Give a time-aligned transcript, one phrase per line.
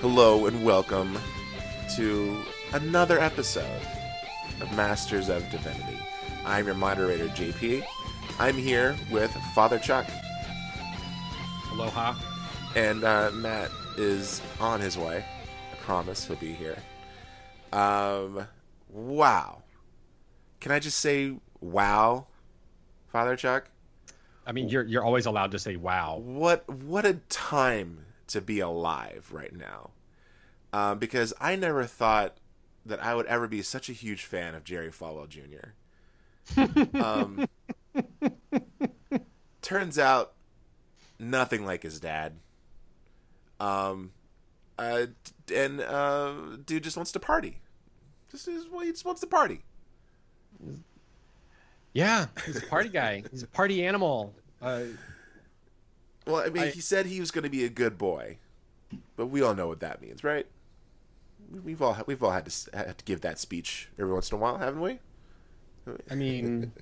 [0.00, 1.18] Hello and welcome
[1.94, 2.42] to
[2.72, 3.82] another episode
[4.60, 5.98] of Masters of Divinity.
[6.44, 7.84] I'm your moderator, JP.
[8.38, 10.06] I'm here with Father Chuck,
[11.72, 12.14] Aloha.
[12.74, 15.24] and uh, Matt is on his way.
[15.72, 16.76] I promise he'll be here.
[17.72, 18.46] Um,
[18.90, 19.62] wow.
[20.60, 22.26] Can I just say wow,
[23.08, 23.70] Father Chuck?
[24.46, 28.60] I mean, you're you're always allowed to say "wow." what what a time to be
[28.60, 29.90] alive right now
[30.72, 32.36] um, because i never thought
[32.84, 35.70] that i would ever be such a huge fan of jerry falwell jr
[37.00, 37.46] um,
[39.62, 40.32] turns out
[41.18, 42.34] nothing like his dad.
[43.58, 44.12] Um,
[44.78, 45.06] uh,
[45.54, 47.58] and uh, dude just wants to party.
[48.30, 49.62] Just, is- well, he just wants to party.
[51.92, 53.22] Yeah, he's a party guy.
[53.30, 54.34] He's a party animal.
[54.60, 54.82] Uh,
[56.26, 58.38] well i mean I- he said he was going to be a good boy
[59.16, 60.46] but we all know what that means right?
[61.62, 64.40] We've all we've all had to had to give that speech every once in a
[64.40, 64.98] while haven't we?
[66.10, 66.72] I mean,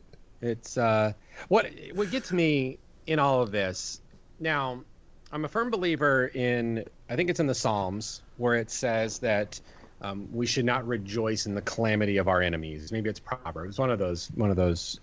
[0.45, 1.13] it's uh,
[1.49, 4.01] what what gets me in all of this.
[4.41, 4.83] Now,
[5.33, 6.85] I'm a firm believer in.
[7.09, 9.61] I think it's in the Psalms where it says that
[10.01, 12.93] um, we should not rejoice in the calamity of our enemies.
[12.93, 13.79] Maybe it's Proverbs.
[13.79, 14.29] One of those.
[14.35, 15.01] One of those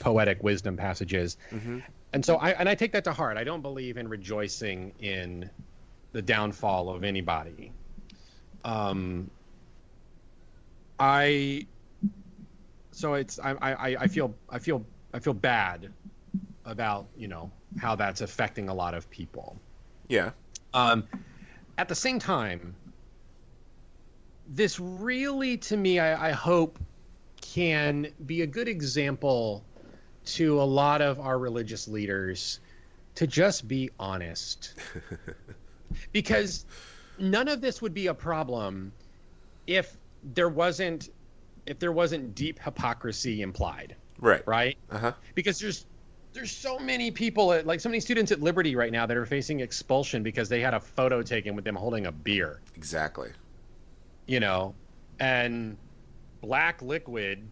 [0.00, 1.36] poetic wisdom passages.
[2.12, 3.36] And so I and I take that to heart.
[3.36, 5.50] I don't believe in rejoicing in
[6.12, 7.72] the downfall of anybody.
[8.64, 9.30] Um,
[10.98, 11.66] I
[12.98, 15.92] so it's I, I I feel I feel I feel bad
[16.64, 19.56] about you know how that's affecting a lot of people.
[20.08, 20.30] yeah
[20.74, 21.04] Um,
[21.78, 22.74] at the same time,
[24.48, 26.78] this really, to me, I, I hope
[27.40, 29.64] can be a good example
[30.24, 32.58] to a lot of our religious leaders
[33.14, 34.74] to just be honest.
[36.12, 36.66] because
[37.18, 38.92] none of this would be a problem
[39.66, 39.96] if
[40.34, 41.10] there wasn't
[41.68, 44.76] if there wasn't deep hypocrisy implied, right right?
[44.90, 45.86] uh-huh because there's
[46.32, 49.26] there's so many people at, like so many students at Liberty right now that are
[49.26, 53.30] facing expulsion because they had a photo taken with them holding a beer, exactly
[54.26, 54.74] you know,
[55.20, 55.76] and
[56.42, 57.48] black liquid.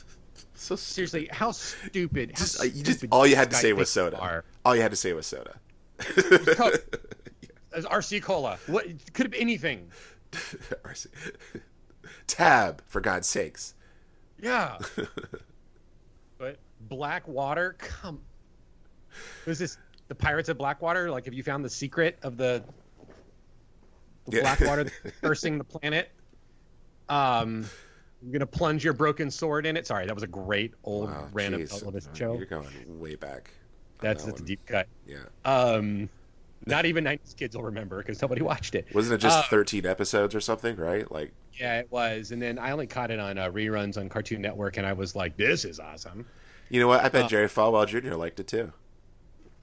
[0.54, 2.30] so s- Seriously, how stupid!
[2.34, 4.44] How just, uh, you just all you had to say was soda are.
[4.64, 5.58] all you had to say was soda
[7.76, 9.90] RC Cola, what could have been anything?
[12.26, 13.74] tab for god's sakes
[14.40, 14.78] Yeah,
[16.38, 18.20] but Blackwater, come.
[19.46, 19.78] Was this
[20.08, 21.10] the Pirates of Blackwater?
[21.10, 22.62] Like, have you found the secret of the,
[24.26, 24.42] the Yeah.
[24.42, 26.10] black water that's cursing the planet?
[27.08, 27.64] Um,
[28.22, 29.86] you're gonna plunge your broken sword in it.
[29.86, 32.34] Sorry, that was a great old wow random television show.
[32.36, 33.50] you're going way back
[34.00, 34.86] That's that that's a deep cut.
[35.06, 36.08] yeah Um,
[36.66, 38.86] not even 90s kids will remember because nobody watched it.
[38.94, 42.32] wasn't it just Uh, 13 episodes or something right like Yeah, it was.
[42.32, 45.14] And then I only caught it on uh, reruns on Cartoon Network, and I was
[45.16, 46.26] like, "This is awesome."
[46.68, 48.72] you know what i bet Uh, jerry falwell jr liked it too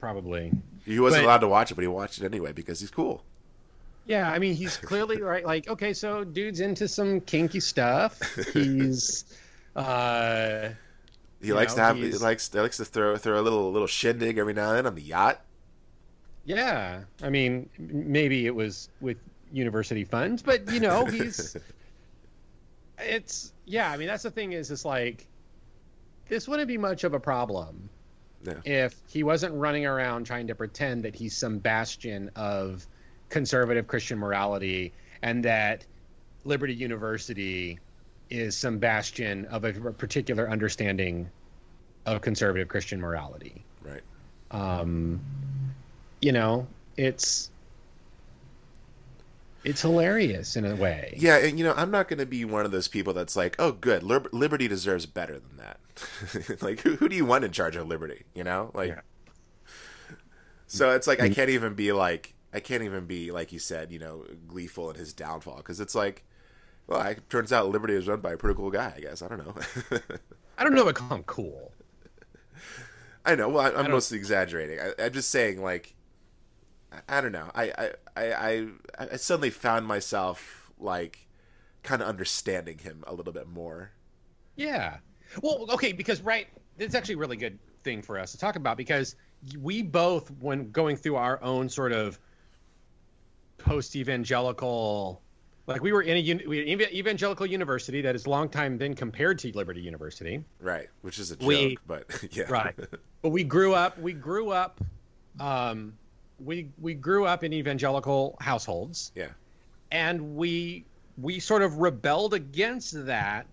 [0.00, 0.50] Probably.
[0.86, 3.22] he wasn't but- allowed to watch it but he watched it anyway because he's cool
[4.06, 5.44] Yeah, I mean, he's clearly right.
[5.44, 8.18] Like, okay, so dude's into some kinky stuff.
[8.52, 9.24] He's,
[9.76, 10.70] uh,
[11.42, 13.86] he likes know, to have he likes he likes to throw throw a little little
[13.86, 15.40] shindig every now and then on the yacht
[16.46, 17.00] yeah.
[17.22, 19.16] I mean, maybe it was with
[19.52, 21.56] university funds, but you know, he's.
[22.98, 23.90] it's yeah.
[23.90, 24.52] I mean, that's the thing.
[24.52, 25.26] Is it's like,
[26.28, 27.88] this wouldn't be much of a problem
[28.44, 28.60] Yeah.
[28.64, 32.86] if he wasn't running around trying to pretend that he's some bastion of
[33.30, 35.84] conservative Christian morality and that
[36.44, 37.78] Liberty University
[38.30, 41.30] is some bastion of a particular understanding
[42.06, 43.64] of conservative Christian morality.
[43.82, 44.02] right
[44.50, 45.20] Um,
[46.20, 47.50] you know, it's
[49.64, 51.14] it's hilarious in a way.
[51.16, 53.56] Yeah, and you know, I'm not going to be one of those people that's like,
[53.58, 55.78] "Oh, good, Lib- Liberty deserves better than that."
[56.62, 58.24] like, who, who do you want in charge of Liberty?
[58.34, 59.00] You know, like, Yeah.
[60.66, 63.92] so it's like I can't even be like, I can't even be like you said,
[63.92, 66.24] you know, gleeful in his downfall because it's like,
[66.86, 68.92] well, it turns out Liberty is run by a pretty cool guy.
[68.96, 69.54] I guess I don't know.
[70.58, 71.72] I don't know what call him cool.
[73.24, 73.48] I know.
[73.48, 74.78] Well, I, I'm don't- mostly exaggerating.
[74.80, 75.94] I, I'm just saying, like,
[77.08, 77.50] I, don't know.
[77.54, 78.66] I, I, I,
[78.98, 81.26] I, suddenly found myself like
[81.82, 83.90] kind of understanding him a little bit more.
[84.56, 84.98] Yeah.
[85.42, 86.48] Well, okay, because right,
[86.78, 89.16] it's actually a really good thing for us to talk about because
[89.60, 92.18] we both, when going through our own sort of
[93.58, 95.20] post evangelical,
[95.66, 98.76] like we were in a we were in an evangelical university that is long time
[98.76, 100.44] then compared to Liberty University.
[100.60, 102.44] Right, which is a joke, We- but yeah.
[102.48, 102.74] Right.
[103.22, 103.98] but we grew up.
[103.98, 104.80] We grew up.
[105.40, 105.94] Um,
[106.44, 109.28] we we grew up in evangelical households, yeah.
[109.90, 110.84] and we
[111.18, 113.46] we sort of rebelled against that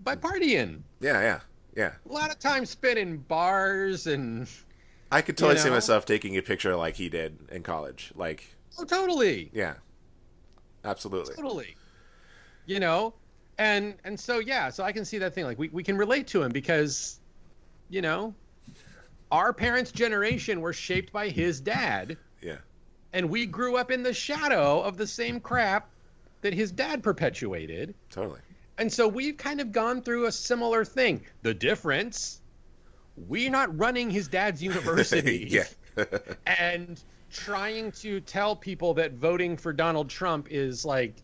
[0.00, 0.20] by mm.
[0.20, 0.80] partying.
[1.00, 1.40] Yeah, yeah.
[1.76, 1.92] Yeah.
[2.08, 4.48] A lot of time spent in bars and
[5.12, 8.12] I could totally You see myself taking a picture like he did in college.
[8.16, 9.74] Like, oh, totally, yeah.
[10.84, 11.34] Absolutely.
[11.34, 11.76] totally.
[12.66, 13.14] You know,
[13.58, 15.44] and and so yeah, so I can see that thing.
[15.44, 17.20] Like we we can relate to him because,
[17.88, 18.34] you know,
[19.30, 22.16] our parents' generation were shaped by his dad.
[23.12, 25.90] And we grew up in the shadow of the same crap
[26.42, 27.94] that his dad perpetuated.
[28.10, 28.40] Totally.
[28.76, 31.22] And so we've kind of gone through a similar thing.
[31.42, 32.40] The difference,
[33.16, 36.04] we're not running his dad's university yeah.
[36.46, 41.22] and trying to tell people that voting for Donald Trump is like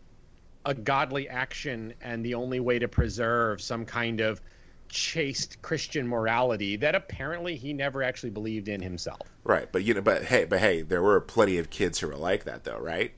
[0.65, 4.41] a godly action and the only way to preserve some kind of
[4.89, 9.21] chaste Christian morality that apparently he never actually believed in himself.
[9.43, 9.71] right.
[9.71, 12.43] But you know, but hey, but hey, there were plenty of kids who were like
[12.45, 13.11] that though, right?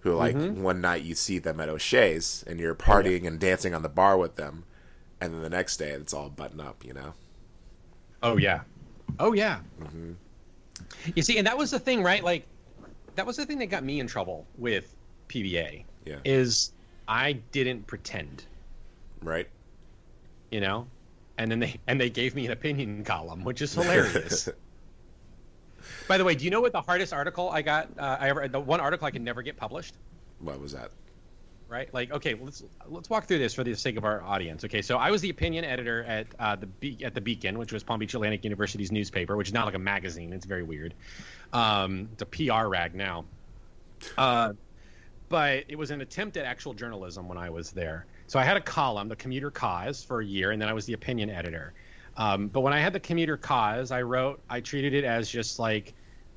[0.00, 0.62] Who like Mm-hmm.
[0.62, 4.16] one night you see them at O'Shea's and you're partying and dancing on the bar
[4.18, 4.64] with them,
[5.20, 7.14] and then the next day it's all button up, you know?
[8.22, 8.60] Oh yeah.
[9.18, 9.60] Oh yeah.
[11.14, 12.22] You see, and that was the thing, right?
[12.24, 12.46] Like,
[13.14, 14.94] that was the thing that got me in trouble with
[15.28, 15.84] PBA.
[16.04, 16.16] Yeah.
[16.24, 16.72] Is
[17.06, 18.44] I didn't pretend,
[19.22, 19.48] Right?
[20.50, 20.86] you know,
[21.38, 24.48] and then they and they gave me an opinion column, which is hilarious.
[26.08, 27.88] By the way, do you know what the hardest article I got?
[27.98, 29.94] Uh, I ever the one article I could never get published.
[30.40, 30.90] what was that?
[31.74, 31.92] right?
[31.92, 34.64] Like, okay, let's let's walk through this for the sake of our audience.
[34.64, 37.72] Okay, so I was the opinion editor at uh, the Be- at the Beacon, which
[37.72, 40.32] was Palm Beach Atlantic University's newspaper, which is not like a magazine.
[40.32, 40.94] It's very weird.
[41.52, 43.24] Um, it's a PR rag now.
[44.16, 44.52] Uh,
[45.28, 48.06] but it was an attempt at actual journalism when I was there.
[48.26, 50.86] So I had a column, the Commuter Cause, for a year, and then I was
[50.86, 51.74] the opinion editor.
[52.16, 55.58] Um, but when I had the Commuter Cause, I wrote, I treated it as just
[55.58, 55.94] like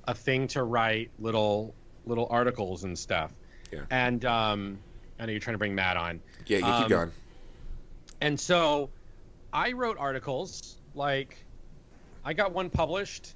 [0.07, 1.74] a thing to write little
[2.06, 3.34] little articles and stuff.
[3.72, 3.81] Yeah.
[3.89, 4.80] And um,
[5.19, 6.22] I know you're trying to bring Matt on.
[6.45, 7.12] Yeah, you Um, keep going.
[8.22, 8.90] And so
[9.51, 11.38] I wrote articles like
[12.24, 13.36] I got one published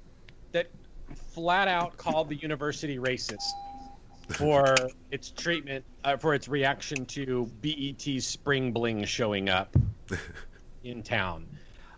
[0.52, 0.68] that
[1.34, 3.50] flat out called the university racist
[4.32, 4.74] for
[5.10, 9.74] its treatment uh, for its reaction to BET's spring bling showing up
[10.84, 11.46] in town.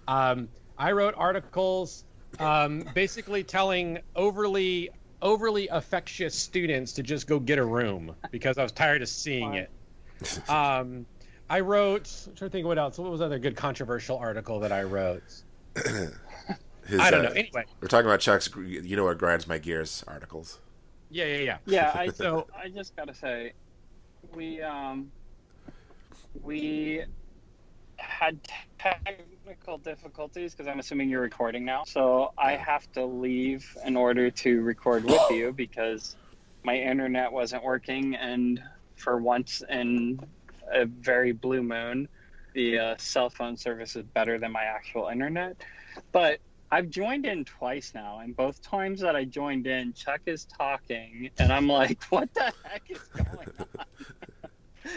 [0.07, 0.49] Um,
[0.79, 2.05] I wrote articles
[2.39, 4.91] um, basically telling overly
[5.23, 9.55] overly affectious students to just go get a room because I was tired of seeing
[9.55, 9.71] it.
[10.49, 11.07] Um,
[11.49, 12.11] I wrote.
[12.27, 12.99] I'm trying to think of what else.
[12.99, 15.23] What was other good controversial article that I wrote?
[16.87, 17.35] His, I don't uh, know.
[17.35, 20.61] Anyway, We're talking about Chuck's you know what grinds my gears articles.
[21.15, 21.59] Yeah, yeah, yeah.
[21.67, 23.53] Yeah, I So- I just gotta say,
[24.35, 25.11] we um
[26.43, 27.05] we
[27.97, 28.39] had
[28.79, 31.85] technical difficulties because I'm assuming you're recording now.
[31.85, 36.17] So I have to leave in order to record with you because
[36.65, 38.61] my internet wasn't working, and
[38.97, 40.19] for once in
[40.73, 42.09] a very blue moon,
[42.55, 45.57] the uh, cell phone service is better than my actual internet.
[46.11, 46.41] But
[46.75, 51.31] I've joined in twice now, and both times that I joined in, Chuck is talking,
[51.39, 53.87] and I'm like, "What the heck is going on?"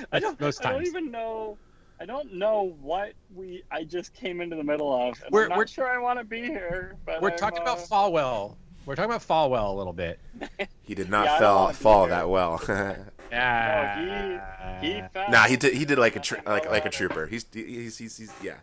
[0.12, 0.41] I don't.
[0.41, 1.60] Most I don't even know.
[2.00, 3.62] I don't know what we.
[3.69, 5.22] I just came into the middle of.
[5.24, 6.96] And We're- I'm not we're- sure I want to be here.
[7.05, 8.55] But We're I'm, talking about uh, Falwell.
[8.88, 10.19] We're talking about Falwell a little bit.
[10.81, 12.62] He did not Yeah, I fall wanna fall that well.
[13.29, 14.79] Yeah.
[14.81, 15.29] He fell.
[15.29, 17.27] nah, he did he did like a tr- like like a trooper.
[17.27, 18.55] He's he's he's, he's yeah.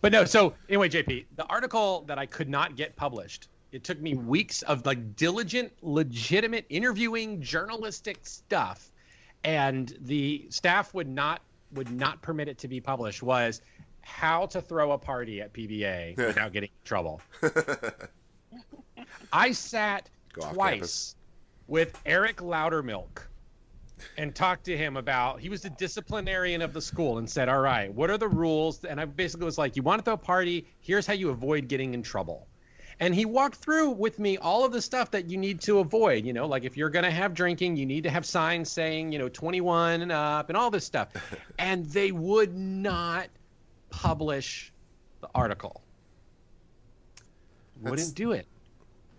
[0.00, 4.00] But no, so anyway, JP, the article that I could not get published, it took
[4.00, 8.90] me weeks of like diligent, legitimate interviewing, journalistic stuff,
[9.44, 11.42] and the staff would not
[11.72, 13.22] would not permit it to be published.
[13.22, 13.60] Was
[14.02, 17.20] how to throw a party at PBA without getting in trouble.
[19.32, 21.16] I sat twice campus.
[21.66, 23.26] with Eric Loudermilk
[24.16, 27.60] and talked to him about he was the disciplinarian of the school and said all
[27.60, 28.84] right what are the rules?
[28.84, 30.66] And i basically was like you want to throw a party?
[30.80, 32.46] Here's how you avoid getting in trouble.
[33.00, 36.24] And he walked through with me all of the stuff that you need to avoid
[36.24, 39.12] you know like if you're going to have drinking you need to have signs saying
[39.12, 41.08] you know 21 and up and all this stuff.
[41.58, 43.28] And they would not
[43.90, 44.72] publish
[45.20, 45.82] the article.
[47.82, 48.46] That's- wouldn't do it.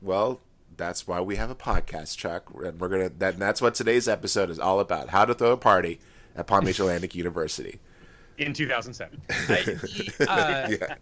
[0.02, 0.40] Well,
[0.80, 4.08] that's why we have a podcast, Chuck, and we're gonna that and that's what today's
[4.08, 6.00] episode is all about: how to throw a party
[6.36, 7.80] at Palm Beach Atlantic University.
[8.40, 9.62] in 2007 I-
[10.18, 10.96] the, uh, Yeah,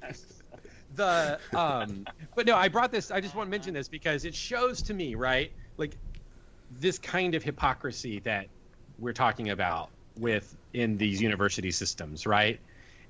[0.95, 2.05] the um,
[2.35, 3.11] but no, I brought this.
[3.11, 5.95] I just want to mention this because it shows to me, right, like
[6.79, 8.47] this kind of hypocrisy that
[8.99, 12.59] we're talking about with in these university systems, right?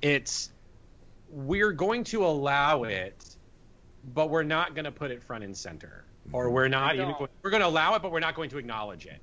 [0.02, 0.52] It's
[1.30, 3.36] we're going to allow it,
[4.14, 7.30] but we're not going to put it front and center, or we're not even going,
[7.42, 9.22] we're going to allow it, but we're not going to acknowledge it.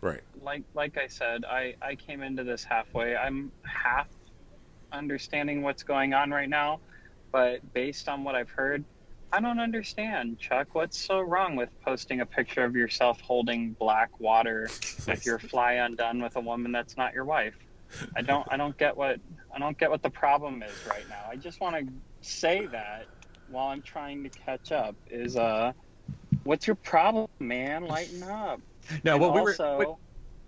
[0.00, 0.20] Right.
[0.42, 3.16] like like I said, I I came into this halfway.
[3.16, 4.08] I'm half
[4.92, 6.80] understanding what's going on right now,
[7.32, 8.84] but based on what I've heard,
[9.32, 10.38] I don't understand.
[10.38, 14.68] Chuck, what's so wrong with posting a picture of yourself holding black water
[15.08, 17.56] if you're fly undone with a woman that's not your wife?
[18.16, 19.18] I don't I don't get what
[19.54, 21.24] I don't get what the problem is right now.
[21.30, 23.06] I just want to say that
[23.48, 25.72] while I'm trying to catch up is uh
[26.44, 27.84] what's your problem, man?
[27.84, 28.60] Lighten up
[29.04, 29.98] No, and what we were also, what-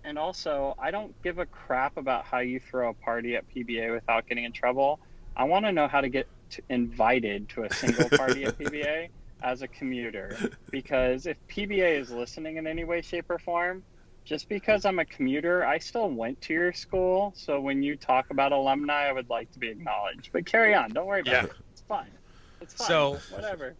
[0.03, 3.91] and also, I don't give a crap about how you throw a party at PBA
[3.93, 4.99] without getting in trouble.
[5.35, 9.09] I want to know how to get to, invited to a single party at PBA
[9.41, 10.41] as a commuter,
[10.71, 13.85] because if PBA is listening in any way, shape, or form,
[14.25, 17.33] just because I'm a commuter, I still went to your school.
[17.35, 20.31] So when you talk about alumni, I would like to be acknowledged.
[20.33, 20.93] But carry on.
[20.93, 21.45] Don't worry about Yeah.
[21.45, 21.53] it.
[21.73, 22.18] It's fine.
[22.61, 22.87] It's fine.
[22.87, 23.75] So- whatever.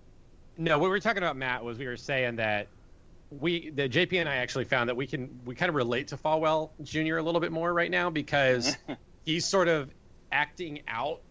[0.57, 2.67] No, what we were talking about, Matt, was we were saying that
[3.31, 6.17] we, the JP and I actually found that we can we kind of relate to
[6.17, 7.17] Falwell Jr.
[7.17, 8.75] a little bit more right now because
[9.25, 9.89] he's sort of
[10.31, 11.21] acting out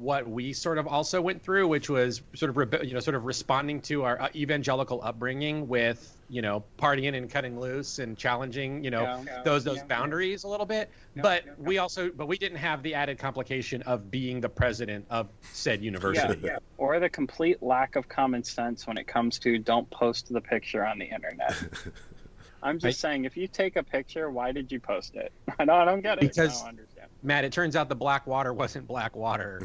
[0.00, 3.14] what we sort of also went through, which was sort of rebe- you know sort
[3.14, 8.16] of responding to our uh, evangelical upbringing with you know partying and cutting loose and
[8.16, 9.84] challenging you know Yeah, yeah, those those yeah.
[9.84, 10.90] boundaries a little bit.
[11.14, 14.48] Yeah, but yeah, we also but we didn't have the added complication of being the
[14.48, 16.40] president of said university.
[16.42, 16.58] Yeah, yeah.
[16.78, 20.84] Or the complete lack of common sense when it comes to don't post the picture
[20.84, 21.54] on the internet.
[22.64, 25.32] I'm just saying, if you take a picture, why did you post it?
[25.58, 26.20] I don't, I don't get it.
[26.20, 26.91] Because- I don't understand.
[27.22, 29.62] Matt, it turns out the black water wasn't black water.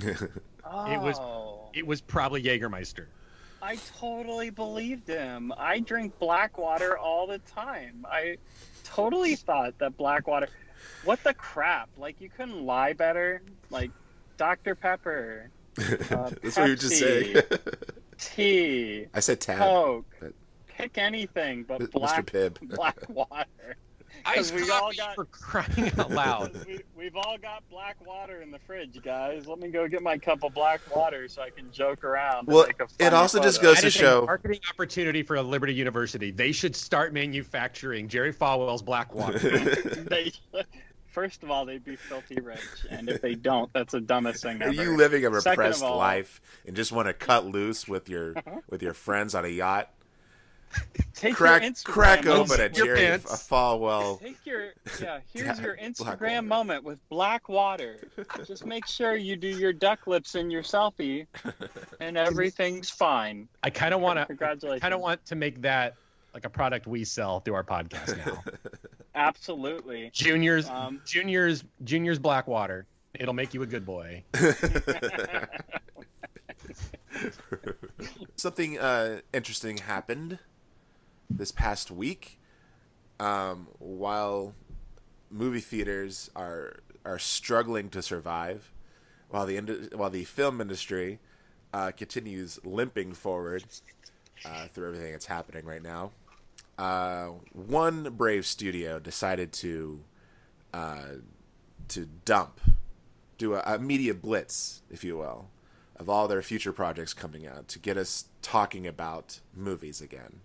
[0.66, 1.20] Oh, It was-
[1.74, 3.06] It was probably Jägermeister.
[3.62, 5.52] I totally believed him.
[5.58, 8.06] I drink black water all the time.
[8.08, 8.38] I
[8.84, 10.48] totally thought that black water.
[11.04, 11.90] What the crap?
[11.98, 13.42] Like you couldn't lie better.
[13.72, 13.90] Like
[14.38, 15.50] Dr Pepper,
[15.80, 15.84] Uh,
[16.42, 17.36] That's what you were just saying.
[18.20, 19.58] Tea, I said tab.
[19.60, 20.06] Coke.
[20.20, 20.34] but-
[20.68, 21.92] Pick anything but Mr.
[21.92, 22.60] black Pibb.
[22.76, 23.76] black water.
[24.25, 26.65] Ice we all coffee got- for crying out loud.
[26.67, 29.47] we, we've all got black water in the fridge, guys.
[29.47, 32.39] Let me go get my cup of black water so I can joke around.
[32.39, 34.59] and Well, make a it funny also just goes That to is a show- marketing
[34.69, 36.31] opportunity for a Liberty University.
[36.31, 39.38] They should start manufacturing Jerry Falwell's black water.
[40.09, 40.31] they,
[41.07, 42.59] first of all, they'd be filthy rich,
[42.89, 44.69] and if they don't, that's the dumbest thing ever.
[44.69, 48.36] Are you living a repressed all- life and just want to cut loose with your
[48.69, 49.91] with your friends on a yacht?
[51.13, 52.51] Take Crack your Instagram crack moment.
[52.51, 53.17] open a your Jerry a.
[53.19, 54.19] Falwell.
[54.21, 55.19] Take your yeah.
[55.33, 57.97] Here's your Instagram moment with black water.
[58.45, 61.25] Just make sure you do your duck lips in your selfie,
[62.00, 63.47] and everything's fine.
[63.63, 64.25] I kind of want to.
[64.27, 64.81] Congratulations.
[64.81, 65.95] Kind of want to make that
[66.36, 68.43] like a product we sell through our podcast now.
[69.15, 70.12] Absolutely.
[70.13, 72.86] Juniors, Um, juniors, juniors black water.
[73.15, 74.24] It'll make you a good boy.
[78.36, 80.38] Something uh, interesting happened
[81.29, 82.39] this past week.
[83.19, 84.53] Um, while
[85.31, 88.72] movie theaters are are struggling to survive,
[89.29, 91.19] while the ind- while the film industry
[91.74, 93.63] uh, continues limping forward
[94.46, 96.12] uh, through everything that's happening right now,
[96.77, 100.03] uh, one brave studio decided to
[100.74, 101.15] uh,
[101.88, 102.60] to dump,
[103.38, 105.50] do a, a media blitz, if you will,
[105.96, 110.41] of all their future projects coming out to get us talking about movies again.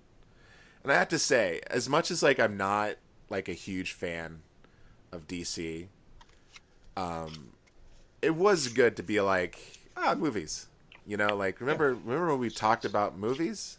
[0.82, 2.96] And I have to say, as much as like I'm not
[3.30, 4.42] like a huge fan
[5.12, 5.86] of DC,
[6.96, 7.52] um,
[8.20, 10.66] it was good to be like ah movies.
[11.06, 13.78] You know, like remember remember when we talked about movies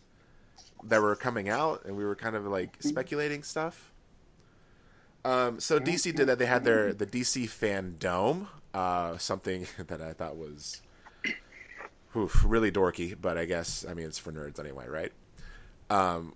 [0.84, 3.92] that were coming out and we were kind of like speculating stuff.
[5.26, 6.38] Um, so DC did that.
[6.38, 10.82] They had their the DC Fan Dome, uh, something that I thought was
[12.16, 15.12] oof, really dorky, but I guess I mean it's for nerds anyway, right?
[15.90, 16.34] Um,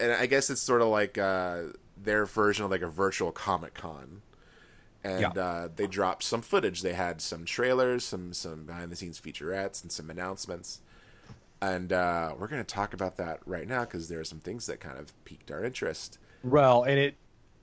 [0.00, 1.62] and I guess it's sort of like uh,
[1.96, 4.22] their version of like a virtual Comic Con.
[5.02, 5.42] And Yeah.
[5.42, 6.82] uh, they dropped some footage.
[6.82, 10.80] They had some trailers, some some behind the scenes featurettes, and some announcements.
[11.62, 14.66] And uh, we're going to talk about that right now because there are some things
[14.66, 16.18] that kind of piqued our interest.
[16.42, 17.16] Well, and it,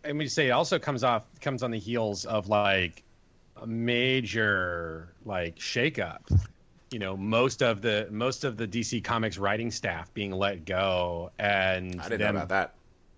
[0.05, 3.03] I mean, say it also comes off comes on the heels of like
[3.59, 6.21] a major like shakeup.
[6.91, 11.31] You know, most of the most of the DC Comics writing staff being let go,
[11.37, 12.73] and I didn't them- know about that.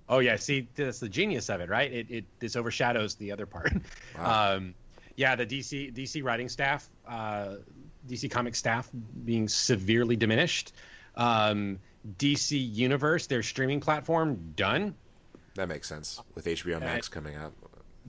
[0.08, 1.92] Oh yeah, see, that's the genius of it, right?
[1.92, 3.72] It it this overshadows the other part.
[4.18, 4.56] Wow.
[4.56, 4.74] Um,
[5.16, 7.56] yeah, the DC DC writing staff uh,
[8.10, 8.90] DC Comics staff
[9.26, 10.74] being severely diminished.
[11.16, 11.80] Um,
[12.18, 14.96] DC Universe, their streaming platform, done.
[15.56, 17.54] That makes sense with HBO Max coming out.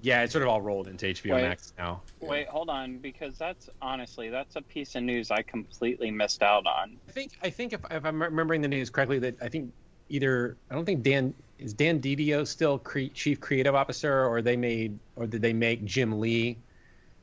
[0.03, 1.43] Yeah, it's sort of all rolled into HBO Wait.
[1.43, 2.01] Max now.
[2.21, 6.67] Wait, hold on, because that's honestly that's a piece of news I completely missed out
[6.67, 6.97] on.
[7.09, 9.73] I think I think if, if I'm remembering the news correctly, that I think
[10.09, 14.57] either I don't think Dan is Dan DiDio still cre- chief creative officer, or they
[14.57, 16.57] made or did they make Jim Lee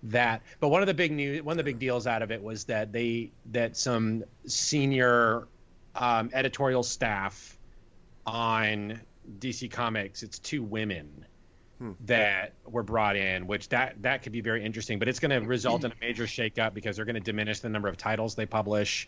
[0.03, 0.43] that?
[0.59, 2.65] But one of the big news, one of the big deals out of it was
[2.65, 5.47] that they that some senior
[5.95, 7.57] um, editorial staff
[8.27, 8.99] on
[9.39, 11.25] DC Comics, it's two women
[12.05, 14.99] that were brought in, which that that could be very interesting.
[14.99, 17.69] But it's going to result in a major shakeup because they're going to diminish the
[17.69, 19.07] number of titles they publish.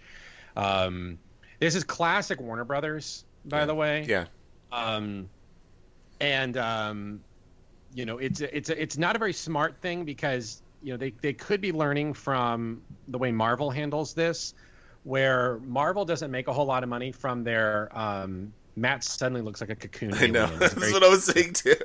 [0.56, 1.18] Um,
[1.60, 4.06] this is classic Warner Brothers, by the way.
[4.08, 4.26] Yeah,
[4.72, 5.30] Um,
[6.22, 7.22] and um,
[7.94, 11.34] you know, it's it's it's not a very smart thing because you know they they
[11.34, 14.54] could be learning from the way Marvel handles this,
[15.04, 17.90] where Marvel doesn't make a whole lot of money from their.
[17.98, 20.14] Um, Matt suddenly looks like a cocoon.
[20.14, 20.48] I know.
[20.58, 21.76] That's what I was saying too.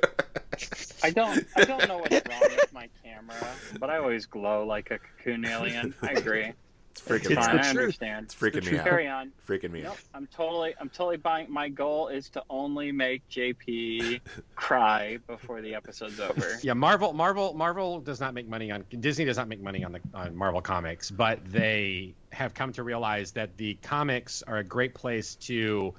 [1.03, 3.35] I don't I don't know what's wrong with my camera,
[3.79, 5.93] but I always glow like a cocoon alien.
[6.01, 6.51] I agree.
[6.91, 7.49] It's freaking It's fine.
[7.59, 7.67] I truth.
[7.67, 8.25] understand.
[8.25, 8.79] It's freaking me truth.
[8.79, 8.85] out.
[8.85, 9.31] Carry on.
[9.47, 9.99] Freaking me Nope, out.
[10.13, 11.51] I'm totally I'm totally buying.
[11.51, 14.21] My goal is to only make JP
[14.55, 16.57] cry before the episode's over.
[16.63, 19.91] Yeah, Marvel, Marvel, Marvel does not make money on Disney does not make money on
[19.91, 24.63] the on Marvel comics, but they have come to realize that the comics are a
[24.63, 25.93] great place to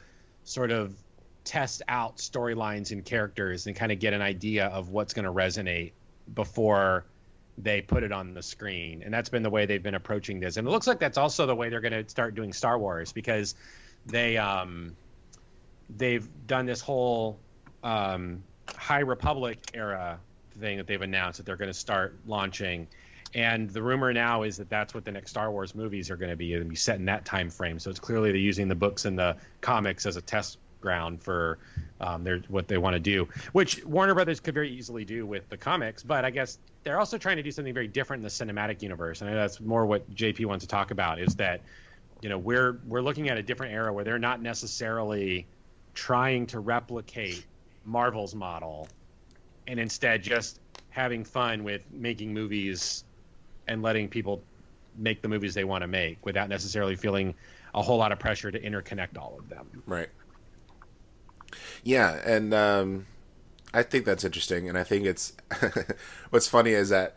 [0.44, 0.94] sort of
[1.46, 5.32] test out storylines and characters and kind of get an idea of what's going to
[5.32, 5.92] resonate
[6.34, 7.06] before
[7.56, 9.02] they put it on the screen.
[9.02, 10.58] And that's been the way they've been approaching this.
[10.58, 13.12] And it looks like that's also the way they're going to start doing Star Wars
[13.12, 13.54] because
[14.04, 14.96] they um
[15.96, 17.38] they've done this whole
[17.82, 18.42] um,
[18.74, 20.18] High Republic era
[20.58, 22.88] thing that they've announced that they're going to start launching.
[23.34, 26.30] And the rumor now is that that's what the next Star Wars movies are going
[26.30, 26.52] to be.
[26.54, 27.78] To be set in that time frame.
[27.78, 31.58] So it's clearly they're using the books and the comics as a test ground for
[32.00, 35.48] um, their what they want to do, which Warner Brothers could very easily do with
[35.48, 36.04] the comics.
[36.04, 39.20] But I guess they're also trying to do something very different in the cinematic universe,
[39.20, 41.18] and that's more what JP wants to talk about.
[41.18, 41.62] Is that
[42.22, 45.46] you know we're we're looking at a different era where they're not necessarily
[45.94, 47.44] trying to replicate
[47.84, 48.86] Marvel's model
[49.66, 50.60] and instead just
[50.90, 53.04] having fun with making movies
[53.66, 54.40] and letting people
[54.96, 57.34] make the movies they want to make without necessarily feeling
[57.74, 59.66] a whole lot of pressure to interconnect all of them.
[59.86, 60.08] Right.
[61.82, 63.06] Yeah, and um,
[63.72, 65.34] I think that's interesting, and I think it's
[66.30, 67.16] what's funny is that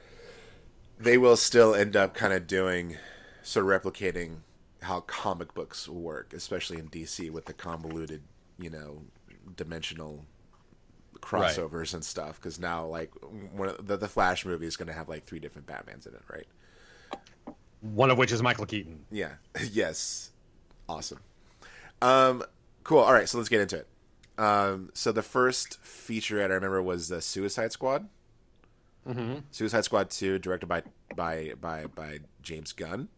[0.99, 2.97] they will still end up kind of doing
[3.41, 4.37] sort of replicating
[4.81, 8.23] how comic books work, especially in DC with the convoluted,
[8.57, 9.03] you know,
[9.55, 10.25] dimensional
[11.21, 12.35] crossovers and stuff.
[12.35, 13.11] Because now, like,
[13.53, 16.13] one of the, the Flash movie is going to have like three different Batmans in
[16.13, 16.47] it, right?
[17.81, 19.05] One of which is Michael Keaton.
[19.11, 19.33] Yeah.
[19.71, 20.31] yes.
[20.87, 21.19] Awesome.
[22.01, 22.43] Um,
[22.83, 22.99] cool.
[22.99, 23.87] All right, so let's get into it.
[24.39, 28.07] Um, so the first featurette I remember was the Suicide Squad.
[29.07, 29.39] Mm-hmm.
[29.51, 30.83] Suicide Squad Two, directed by
[31.15, 33.09] by by by James Gunn.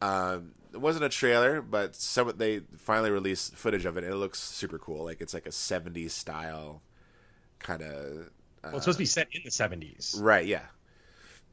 [0.00, 4.04] Um, it wasn't a trailer, but some they finally released footage of it.
[4.04, 5.04] and It looks super cool.
[5.04, 6.80] Like it's like a '70s style
[7.58, 8.30] kind of.
[8.62, 10.18] Uh, Well, it's supposed to be set in the 70s.
[10.18, 10.62] Right, yeah.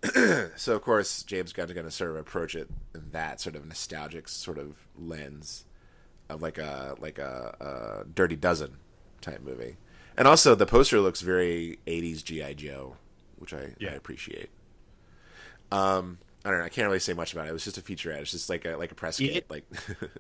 [0.56, 3.66] so of course James Gunn's going to sort of approach it in that sort of
[3.66, 5.66] nostalgic sort of lens
[6.40, 8.78] like a like a, a Dirty Dozen
[9.22, 9.78] type movie,
[10.18, 12.96] and also the poster looks very '80s GI Joe,
[13.38, 14.50] which I, I appreciate.
[15.72, 16.66] Um, I don't know.
[16.66, 17.50] I can't really say much about it.
[17.50, 18.20] It was just a featurette.
[18.22, 19.36] It's just like a like a press kit.
[19.36, 19.66] It- like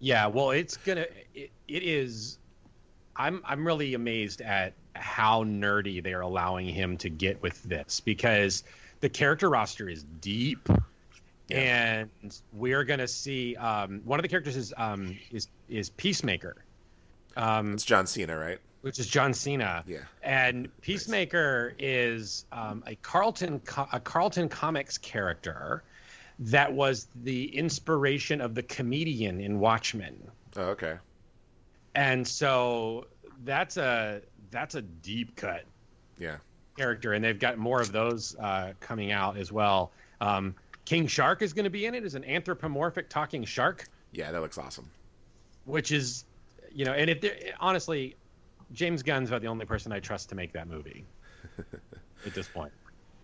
[0.00, 1.06] Yeah, well, it's gonna.
[1.34, 2.38] It, it is.
[3.16, 7.98] I'm I'm really amazed at how nerdy they are allowing him to get with this
[8.00, 8.62] because
[9.00, 10.68] the character roster is deep,
[11.50, 12.10] and
[12.52, 13.56] we're gonna see.
[13.56, 16.56] Um, one of the characters is um is is Peacemaker,
[17.36, 18.58] um, it's John Cena, right?
[18.82, 19.82] which is John Cena.
[19.88, 19.98] Yeah.
[20.22, 23.60] And Peacemaker is um, a Charlton
[23.92, 25.82] a Charlton Comics character
[26.40, 30.30] that was the inspiration of the comedian in Watchmen.
[30.56, 30.96] Oh, okay.
[31.96, 33.06] And so
[33.44, 34.20] that's a
[34.52, 35.64] that's a deep cut
[36.18, 36.36] Yeah.
[36.76, 39.90] character, and they've got more of those uh, coming out as well.
[40.20, 40.54] Um,
[40.88, 44.40] King Shark is going to be in it as an anthropomorphic talking shark, Yeah, that
[44.40, 44.90] looks awesome.
[45.66, 46.24] which is,
[46.72, 47.22] you know, and if
[47.60, 48.16] honestly,
[48.72, 51.04] James Gunn's about the only person I trust to make that movie
[52.24, 52.72] at this point.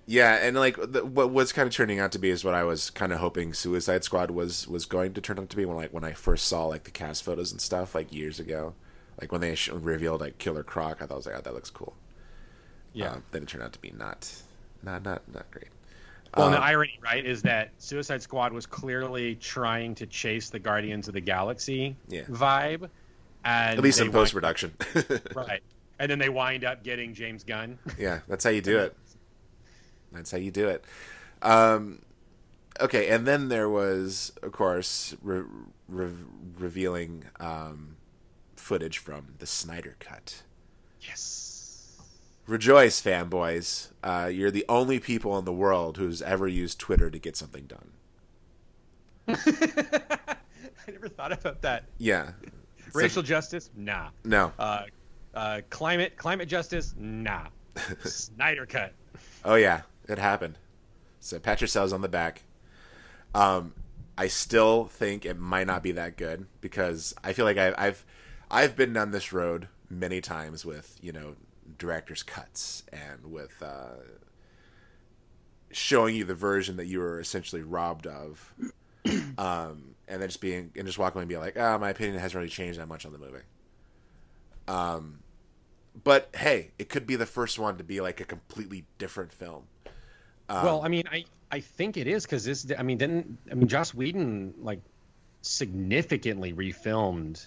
[0.04, 2.64] Yeah, and like the, what what's kind of turning out to be is what I
[2.64, 5.78] was kind of hoping Suicide Squad was was going to turn out to be when
[5.78, 8.74] like when I first saw like the cast photos and stuff like years ago,
[9.18, 11.54] like when they sh- revealed like Killer Croc, I thought I was like, oh, that
[11.54, 11.96] looks cool.
[12.92, 13.12] Yeah.
[13.12, 14.30] Um, then it turned out to be not,
[14.82, 15.68] not not not great.
[16.36, 20.58] Well, Um, the irony, right, is that Suicide Squad was clearly trying to chase the
[20.58, 22.22] Guardians of the Galaxy Yeah.
[22.24, 22.88] vibe.
[23.44, 24.72] And At least in post production.
[25.34, 25.62] Right.
[25.98, 27.78] And then they wind up getting James Gunn.
[27.98, 28.96] yeah, that's how you do it.
[30.12, 30.84] That's how you do it.
[31.42, 32.02] Um,
[32.80, 35.44] okay, and then there was, of course, re-
[35.88, 36.12] re-
[36.58, 37.96] revealing um,
[38.56, 40.42] footage from the Snyder Cut.
[41.00, 41.42] Yes.
[42.46, 43.90] Rejoice, fanboys!
[44.02, 47.64] Uh, you're the only people in the world who's ever used Twitter to get something
[47.64, 47.92] done.
[49.28, 51.84] I never thought about that.
[51.96, 52.32] Yeah.
[52.92, 53.70] Racial like- justice?
[53.74, 54.10] Nah.
[54.24, 54.52] no.
[54.58, 54.82] Uh,
[55.34, 56.94] uh, climate climate justice?
[56.98, 57.46] Nah.
[58.04, 58.92] Snyder cut.
[59.44, 60.58] Oh yeah, it happened.
[61.20, 62.42] So pat yourselves on the back.
[63.34, 63.72] Um,
[64.16, 68.04] I still think it might not be that good because I feel like I, I've
[68.50, 71.34] I've been down this road many times with you know
[71.78, 74.02] director's cuts and with uh,
[75.70, 78.54] showing you the version that you were essentially robbed of,
[79.38, 82.18] um, and then just being and just walking away and be like, ah, my opinion
[82.18, 83.42] hasn't really changed that much on the movie.
[84.66, 85.20] Um,
[86.02, 89.64] but hey, it could be the first one to be like a completely different film.
[90.48, 92.66] Um, well, I mean, I I think it is because this.
[92.76, 94.80] I mean, didn't I mean Joss Whedon like
[95.42, 97.46] significantly refilmed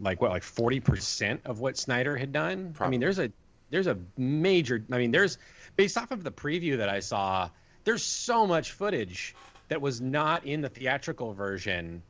[0.00, 2.74] like what like forty percent of what Snyder had done.
[2.80, 3.30] I mean, there's a
[3.70, 4.84] there's a major.
[4.92, 5.38] I mean, there's
[5.76, 7.50] based off of the preview that I saw.
[7.84, 9.34] There's so much footage
[9.68, 12.02] that was not in the theatrical version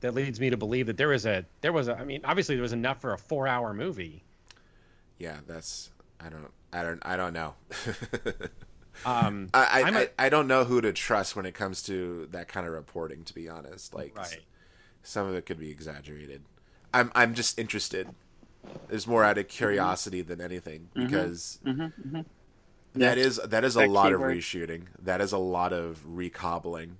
[0.00, 1.96] that leads me to believe that there was a there was a.
[1.96, 4.22] I mean, obviously there was enough for a four hour movie.
[5.18, 5.90] yeah, that's
[6.20, 7.54] I don't I don't I don't know.
[9.04, 12.28] Um, I I, a- I I don't know who to trust when it comes to
[12.32, 13.24] that kind of reporting.
[13.24, 14.40] To be honest, like Right.
[15.02, 16.42] some of it could be exaggerated.
[16.94, 18.08] I'm I'm just interested.
[18.90, 21.58] It's more out of curiosity than anything because
[22.94, 24.84] that is that is a That lot of reshooting.
[25.02, 26.98] That is a lot of recobbling.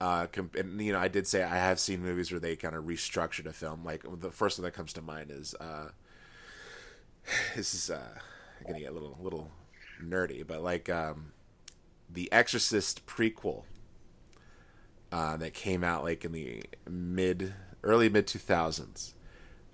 [0.00, 2.74] Uh, com- and you know, I did say I have seen movies where they kind
[2.74, 3.84] of restructured a film.
[3.84, 5.88] Like the first one that comes to mind is uh,
[7.54, 8.18] this is uh,
[8.66, 9.50] gonna get a little little
[10.02, 11.32] nerdy, but like um,
[12.08, 13.64] the Exorcist prequel
[15.12, 19.14] uh, that came out like in the mid early mid two thousands.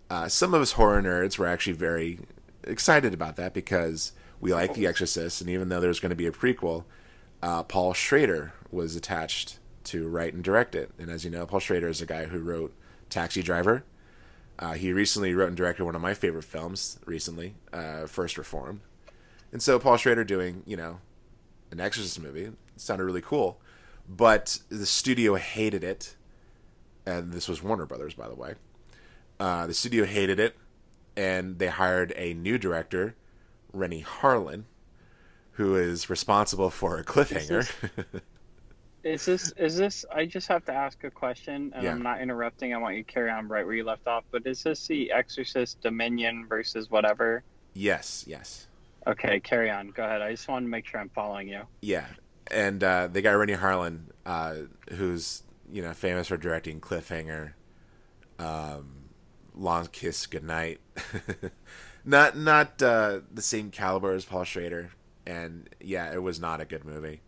[0.09, 2.21] Uh, some of us horror nerds were actually very
[2.65, 6.27] excited about that because we like The Exorcist, and even though there's going to be
[6.27, 6.85] a prequel,
[7.43, 10.91] uh, Paul Schrader was attached to write and direct it.
[10.99, 12.75] And as you know, Paul Schrader is a guy who wrote
[13.09, 13.85] Taxi Driver.
[14.59, 18.81] Uh, he recently wrote and directed one of my favorite films recently, uh, First Reformed.
[19.53, 21.01] And so Paul Schrader doing, you know,
[21.71, 23.61] an Exorcist movie sounded really cool,
[24.09, 26.17] but the studio hated it,
[27.05, 28.55] and this was Warner Brothers, by the way.
[29.39, 30.57] Uh, the studio hated it,
[31.17, 33.15] and they hired a new director,
[33.73, 34.65] Renny Harlin,
[35.53, 37.71] who is responsible for a Cliffhanger.
[39.05, 40.05] Is this is this?
[40.13, 41.93] I just have to ask a question, and Yeah.
[41.93, 42.75] I'm not interrupting.
[42.75, 44.25] I want you to carry on right where you left off.
[44.33, 47.45] But is this the Exorcist Dominion versus whatever?
[47.73, 48.67] yes, yes,
[49.07, 49.91] Okay, carry on.
[49.91, 50.23] Go ahead.
[50.23, 51.63] I just want to make sure I'm following you.
[51.83, 52.07] yeah.
[52.51, 54.55] And uh, they got Renny Harlin, uh,
[54.95, 57.53] who's you know famous for directing Cliffhanger,
[58.41, 59.06] um,
[59.57, 60.81] Long Kiss Goodnight.
[62.05, 64.91] not not uh, the same caliber as Paul Schrader,
[65.27, 67.21] and yeah, it was not a good movie.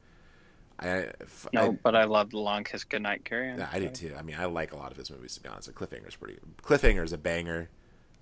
[0.81, 3.25] I, f- No, I- but I loved long kiss goodnight.
[3.25, 3.59] Carry on.
[3.59, 4.15] Yeah, I do too.
[4.17, 5.69] I mean, I like a lot of his movies to be honest.
[5.69, 6.39] Like Cliffhanger's pretty.
[6.63, 7.69] Cliffhanger is a banger.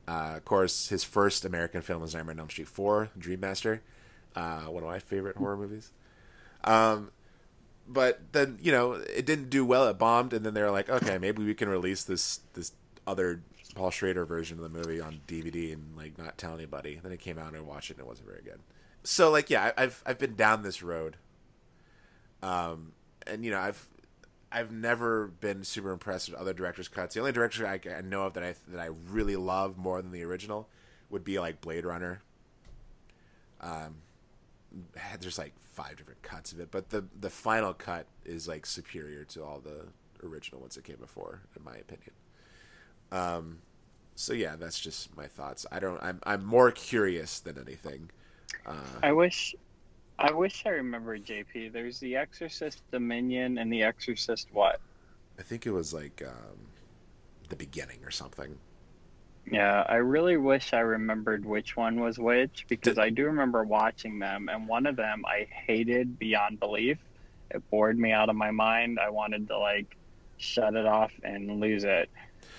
[0.09, 3.81] Uh, of course, his first American film is Nightmare on Elm Street Four, Dreammaster,
[4.37, 5.90] uh, one of my favorite horror movies.
[6.64, 7.11] Um,
[7.88, 9.88] but then you know it didn't do well.
[9.88, 12.73] It bombed, and then they were like, okay, maybe we can release this this
[13.07, 13.42] other
[13.77, 16.99] Paul Schrader version of the movie on DVD and like not tell anybody.
[17.01, 18.61] Then it came out and I watched it, and it wasn't very good.
[19.05, 21.19] So like, yeah, I've I've been down this road.
[22.43, 22.93] Um,
[23.27, 23.87] and you know, I've
[24.51, 27.15] I've never been super impressed with other directors' cuts.
[27.15, 30.11] The only director I, I know of that I that I really love more than
[30.11, 30.69] the original
[31.11, 32.23] would be like Blade Runner.
[33.61, 33.97] Um,
[35.21, 39.25] there's like five different cuts of it, but the the final cut is like superior
[39.25, 39.89] to all the
[40.27, 42.12] original ones that came before, in my opinion.
[43.12, 43.59] Um,
[44.16, 45.66] so yeah, that's just my thoughts.
[45.70, 46.02] I don't.
[46.02, 48.11] I'm I'm more curious than anything.
[48.64, 49.55] Uh, I wish,
[50.18, 51.72] I wish I remember JP.
[51.72, 54.81] There's the Exorcist Dominion and the Exorcist what?
[55.38, 56.59] I think it was like um,
[57.50, 58.57] the beginning or something.
[59.50, 64.18] Yeah, I really wish I remembered which one was which because I do remember watching
[64.18, 66.98] them, and one of them I hated beyond belief.
[67.50, 68.98] It bored me out of my mind.
[68.98, 69.94] I wanted to like
[70.38, 72.09] shut it off and lose it.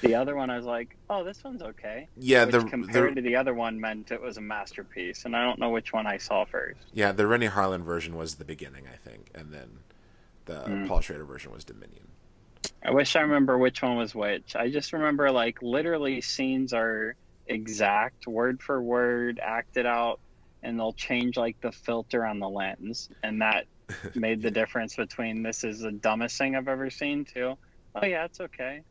[0.01, 3.21] The other one, I was like, "Oh, this one's okay." Yeah, Which the compared the
[3.21, 6.05] to the other one meant it was a masterpiece, and I don't know which one
[6.05, 6.77] I saw first.
[6.93, 9.79] yeah the Renny Harlin version was the beginning, I think, and then
[10.45, 10.87] the Mm.
[10.87, 12.07] Paul Schrader version was Dominion.
[12.83, 14.55] I wish I remember which one was which.
[14.55, 17.15] I just remember like literally scenes are
[17.47, 20.19] exact word for word acted out
[20.63, 23.65] and they'll change like the filter on the lens and that
[24.15, 27.57] made the difference between this is the dumbest thing I've ever seen to
[27.95, 28.81] oh yeah it's okay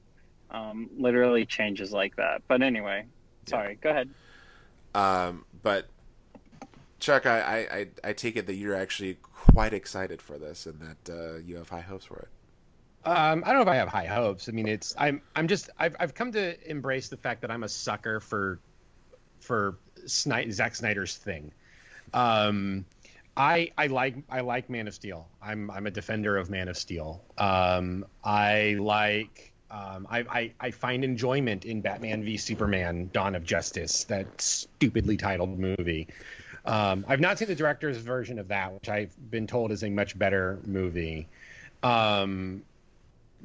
[0.51, 3.05] um, literally changes like that but anyway
[3.47, 4.11] sorry go ahead
[4.95, 5.91] Um, but
[6.99, 10.81] Chuck, I, I, I, I take it that you're actually quite excited for this and
[10.81, 12.29] that uh, you have high hopes for it.
[13.05, 14.49] Um, I don't know if I have high hopes.
[14.49, 17.63] I mean, it's I'm I'm just I've I've come to embrace the fact that I'm
[17.63, 18.61] a sucker for
[19.41, 21.53] for Snyder, Zack Snyder's thing.
[22.15, 22.87] Um,
[23.37, 25.29] I I like I like Man of Steel.
[25.43, 27.25] I'm I'm a defender of Man of Steel.
[27.39, 33.45] Um, I like um, I, I I find enjoyment in Batman v Superman: Dawn of
[33.45, 36.09] Justice, that stupidly titled movie.
[36.65, 39.91] Um, I've not seen the director's version of that, which I've been told is a
[39.91, 41.29] much better movie.
[41.83, 42.63] Um,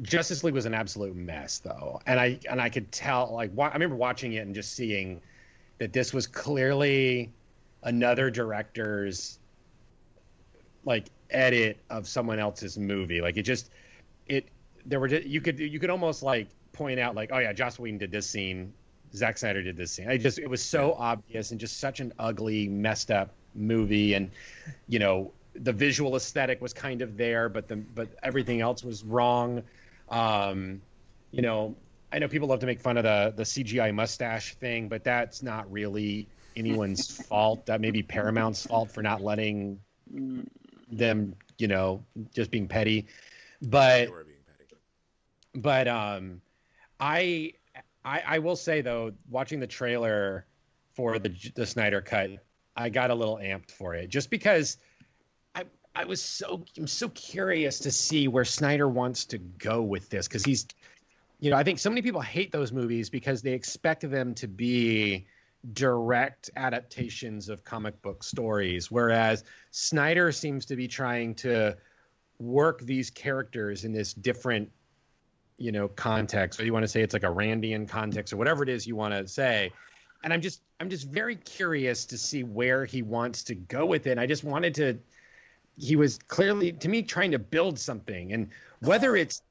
[0.02, 3.32] Justice League was an absolute mess, though, and I and I could tell.
[3.34, 5.22] Like, wa- I remember watching it and just seeing
[5.80, 7.32] that this was clearly
[7.84, 9.40] another director's
[10.86, 13.22] like edit of someone else's movie.
[13.22, 13.70] Like, it just
[14.86, 17.80] there were ju- you could you could almost like point out like, oh yeah, Joss
[17.80, 18.74] Whedon did this scene,
[19.14, 20.10] Zack Snyder did this scene.
[20.10, 24.32] I just it was so obvious and just such an ugly, messed up movie, and
[24.88, 29.04] you know the visual aesthetic was kind of there, but the but everything else was
[29.04, 29.64] wrong.
[30.10, 30.82] Um,
[31.32, 31.78] you know,
[32.12, 35.42] I know people love to make fun of the the CGI mustache thing, but that's
[35.44, 37.66] not really anyone's fault.
[37.68, 39.80] That may be Paramount's fault for not letting
[40.12, 40.46] Mm,
[40.90, 43.08] them, you know, just being petty.
[43.62, 44.66] But They were being petty.
[45.56, 46.42] But um
[47.00, 47.54] I,
[48.06, 50.46] I i will say though watching the trailer
[50.94, 52.30] for the the snyder cut
[52.76, 54.78] i got a little amped for it just because
[55.56, 55.64] i
[55.96, 60.28] i was so i'm so curious to see where snyder wants to go with this
[60.28, 60.68] because he's
[61.40, 64.48] you know i think so many people hate those movies because they expect them to
[64.48, 65.26] be
[65.74, 71.78] direct adaptations of comic book stories whereas snyder seems to be trying to
[72.40, 74.72] work these characters in this different
[75.62, 78.64] you know context or you want to say it's like a randian context or whatever
[78.64, 79.72] it is you want to say.
[80.24, 84.08] And i'm just i'm just very curious to see where he wants to go with
[84.08, 84.12] it.
[84.12, 85.00] And i just wanted to
[85.78, 88.34] he was clearly to me trying to build something.
[88.34, 89.42] And whether it's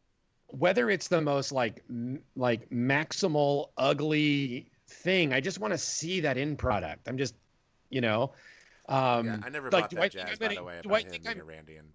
[0.48, 6.20] whether it's the most like m- like maximal ugly thing i just want to see
[6.20, 7.08] that in product.
[7.08, 7.34] I'm just
[7.88, 8.32] you know
[8.88, 10.92] um yeah, I never like, bought do that I think jazz, by the way, do
[10.92, 11.86] I him think being I'm- a Randian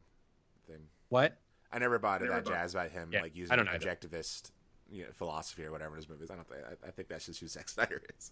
[0.67, 0.79] thing.
[1.09, 1.37] what
[1.75, 4.51] I never bought Never that bought- jazz about him, Yeah, like I using don't objectivist
[4.89, 6.29] you know, philosophy or whatever in his movies.
[6.31, 6.61] I don't think.
[6.63, 8.31] I, I think that's just who Zack Snyder is.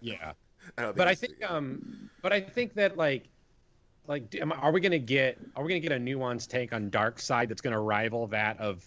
[0.00, 0.32] yeah
[0.78, 3.28] I but I think um but I think that like
[4.06, 7.48] like am are we gonna get are we gonna get a nuanced take on Darkseid
[7.48, 8.84] that's gonna rival that of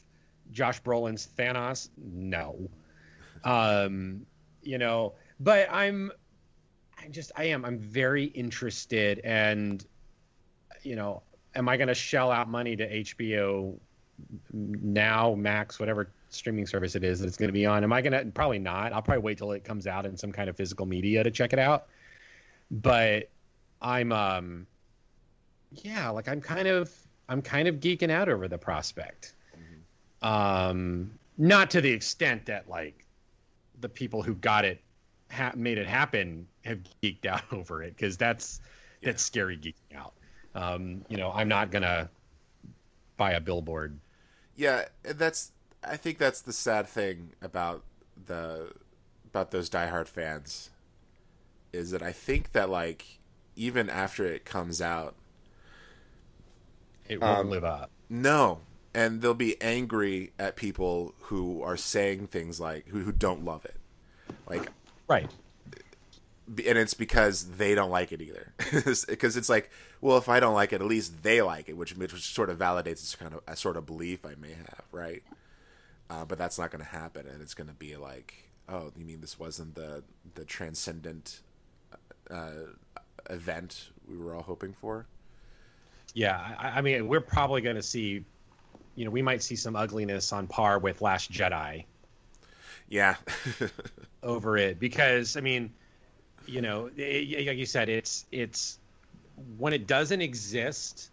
[0.52, 1.89] Josh Brolin's Thanos?
[1.98, 2.70] No.
[3.43, 4.26] Um,
[4.63, 6.12] you know, but I'm
[7.02, 9.86] I just I am I'm very interested and
[10.82, 11.22] you know,
[11.56, 13.80] am I gonna shell out money to HBO
[14.52, 17.84] now, Max, whatever streaming service it is that it's going to be on.
[17.84, 18.94] Am I going to probably not?
[18.94, 21.54] I'll probably wait till it comes out in some kind of physical media to check
[21.54, 21.88] it out.
[22.70, 23.30] But
[23.82, 24.68] I'm um
[25.72, 26.92] yeah, like I'm kind of
[27.30, 29.34] I'm kind of geeking out over the prospect.
[30.22, 33.06] Um not to the extent that like
[33.80, 34.82] the people who got it
[35.32, 38.62] ha- made it happen have geeked out over it because that's
[39.04, 40.14] that's scary geeking out.
[40.56, 42.10] Um, you know, I'm not gonna
[43.18, 43.98] buy a billboard
[44.58, 45.54] Yeah, that's.
[45.84, 47.84] I think that's the sad thing about
[48.26, 48.74] the
[49.28, 50.72] about those diehard fans
[51.74, 53.20] is that I think that like
[53.56, 55.15] even after it comes out,
[57.06, 57.91] It won't Um, live up.
[58.10, 58.62] no,
[58.93, 63.65] and they'll be angry at people who are saying things like who who don't love
[63.65, 63.80] it,
[64.48, 64.72] like
[65.08, 65.30] Right.
[66.48, 68.54] And it's because they don't like it either.
[69.08, 69.70] Because it's like,
[70.02, 72.58] well, if I don't like it, at least they like it, which which sort of
[72.58, 75.24] validates this kind of a sort of belief I may have, right?
[76.10, 79.04] Uh, but that's not going to happen, and it's going to be like, oh, you
[79.06, 80.04] mean this wasn't the
[80.36, 81.42] the transcendent
[82.30, 82.52] uh,
[83.30, 85.06] event we were all hoping for?
[86.14, 86.56] Yeah.
[86.58, 88.24] I, I mean, we're probably going to see,
[88.96, 91.86] you know, we might see some ugliness on par with Last Jedi
[92.90, 93.16] Yeah,
[94.24, 95.74] over it because, I mean,
[96.48, 98.80] you know, it, like you said, it's it's
[99.58, 101.10] when it doesn't exist,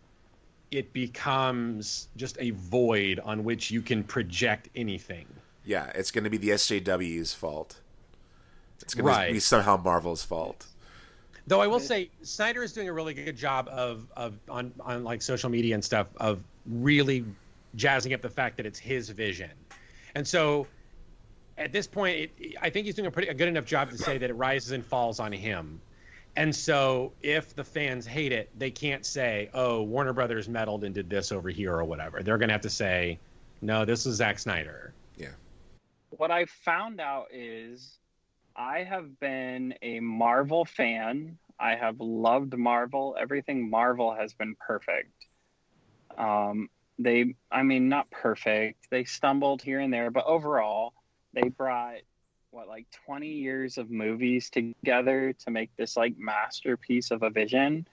[0.70, 5.26] it becomes just a void on which you can project anything.
[5.64, 7.80] yeah, it's going to be the SJW's fault.
[8.80, 9.28] It's going Right.
[9.28, 10.66] to be somehow Marvel's fault.
[11.46, 15.04] Though I will say Snyder is doing a really good job of of on on
[15.04, 17.24] like social media and stuff of really
[17.76, 19.50] jazzing up the fact that it's his vision.
[20.14, 20.66] And so
[21.56, 23.98] at this point, it, I think he's doing a pretty a good enough job to
[23.98, 25.80] say that it rises and falls on him.
[26.36, 30.94] And so if the fans hate it, they can't say, "Oh, Warner Brothers meddled and
[30.94, 32.22] did this over here" or whatever.
[32.22, 33.18] They're going to have to say,
[33.60, 35.30] "No, this is Zack Snyder." Yeah.
[36.10, 37.98] What I found out is
[38.56, 41.38] I have been a Marvel fan.
[41.58, 43.16] I have loved Marvel.
[43.18, 45.12] Everything Marvel has been perfect.
[46.18, 48.88] Um, they, I mean, not perfect.
[48.90, 50.94] They stumbled here and there, but overall,
[51.34, 51.98] they brought
[52.54, 57.86] what like 20 years of movies together to make this like masterpiece of a vision.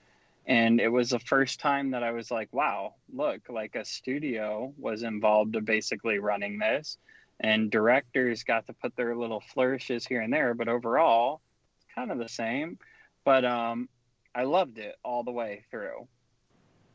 [0.46, 4.72] And it was the first time that i was like wow look like a studio
[4.78, 6.96] was involved in basically running this.
[7.40, 11.40] And directors got to put their little flourishes here and there but overall
[11.76, 12.78] it's kind of the same.
[13.24, 13.88] But um
[14.34, 16.06] i loved it all the way through.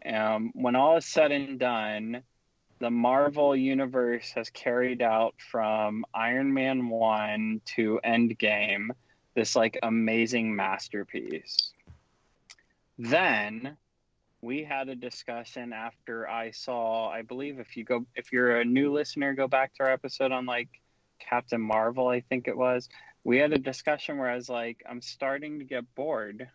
[0.06, 2.24] Um when all is said and done
[2.80, 8.90] the Marvel universe has carried out from Iron Man 1 to Endgame
[9.38, 11.72] this like amazing masterpiece.
[12.98, 13.78] Then
[14.42, 18.66] we had a discussion after I saw, I believe if you go if you're a
[18.66, 20.70] new listener, go back to our episode on like
[21.20, 22.90] Captain Marvel, I think it was.
[23.24, 26.48] We had a discussion where I was like, I'm starting to get bored.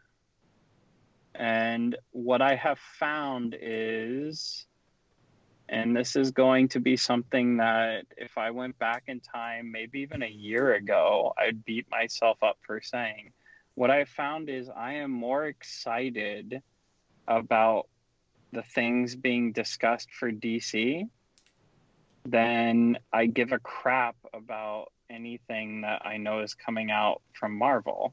[1.35, 4.67] And what I have found is
[5.73, 10.01] and this is going to be something that if I went back in time, maybe
[10.01, 13.33] even a year ago, I'd beat myself up for saying.
[13.75, 16.63] What I found is I am more excited
[17.27, 17.89] about
[18.53, 21.09] the things being discussed for DC
[22.27, 28.13] than I give a crap about anything that I know is coming out from Marvel.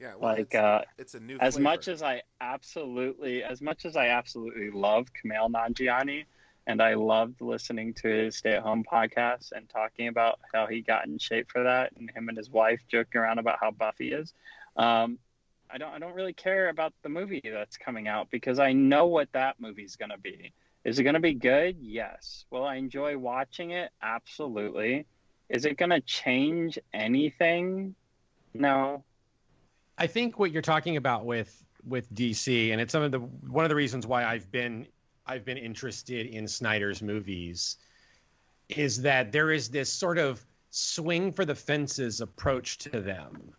[0.00, 1.38] Yeah, well, like it's, uh, it's a new.
[1.40, 1.64] as flavor.
[1.64, 6.24] much as I absolutely, as much as I absolutely love Kumail Nanjiani,
[6.68, 11.18] and I loved listening to his stay-at-home podcast and talking about how he got in
[11.18, 14.34] shape for that, and him and his wife joking around about how buff he is.
[14.76, 15.18] Um,
[15.70, 19.06] I don't, I don't really care about the movie that's coming out because I know
[19.06, 20.52] what that movie's going to be.
[20.84, 21.76] Is it going to be good?
[21.80, 22.46] Yes.
[22.50, 23.90] Will I enjoy watching it?
[24.00, 25.06] Absolutely.
[25.48, 27.94] Is it going to change anything?
[28.54, 29.04] No.
[29.98, 33.64] I think what you're talking about with with DC, and it's some of the one
[33.64, 34.86] of the reasons why I've been
[35.26, 37.76] I've been interested in Snyder's movies,
[38.68, 43.52] is that there is this sort of swing for the fences approach to them,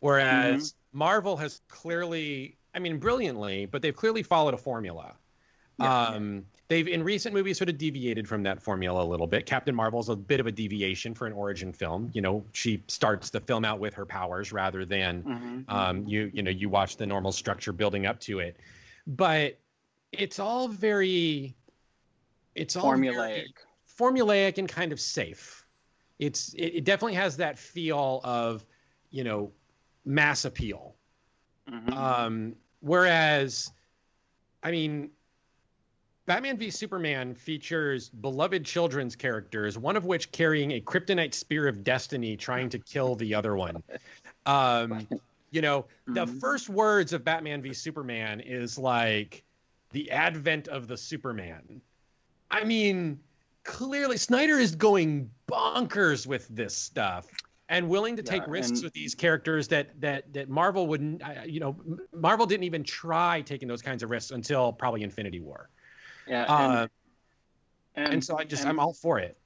[0.00, 5.14] whereas Marvel has clearly, I mean, brilliantly, but they've clearly followed a formula.
[5.78, 6.08] Yeah.
[6.08, 9.46] Um, they've in recent movies sort of deviated from that formula a little bit.
[9.46, 12.10] Captain Marvel's a bit of a deviation for an origin film.
[12.12, 15.64] You know, she starts the film out with her powers rather than Mhm.
[15.72, 18.56] um, you you know you watch the normal structure building up to it,
[19.06, 19.58] but
[20.12, 21.54] it's all very
[22.54, 23.44] it's all Formulaic.
[23.98, 25.64] formulaic and kind of safe.
[26.18, 28.64] It's it, it definitely has that feel of
[29.10, 29.52] you know
[30.04, 30.96] mass appeal.
[31.70, 31.92] Mhm.
[31.92, 33.70] Um, whereas,
[34.62, 35.10] I mean,
[36.28, 41.82] Batman v Superman features beloved children's characters, one of which carrying a kryptonite spear of
[41.82, 43.82] destiny, trying to kill the other one.
[44.44, 45.08] Um,
[45.50, 46.38] you know, the Mhm.
[46.38, 49.42] first words of Batman v Superman is like
[49.92, 51.80] the advent of the Superman.
[52.50, 53.18] I mean,
[53.64, 57.26] clearly Snyder is going bonkers with this stuff
[57.70, 61.22] and willing to take Yeah, risks and- with these characters that that that Marvel wouldn't
[61.22, 61.74] uh, you know
[62.12, 65.70] Marvel didn't even try taking those kinds of risks until probably Infinity War.
[66.28, 66.86] Yeah, Uh,
[67.94, 69.36] and, and, so I just and- I'm all for it.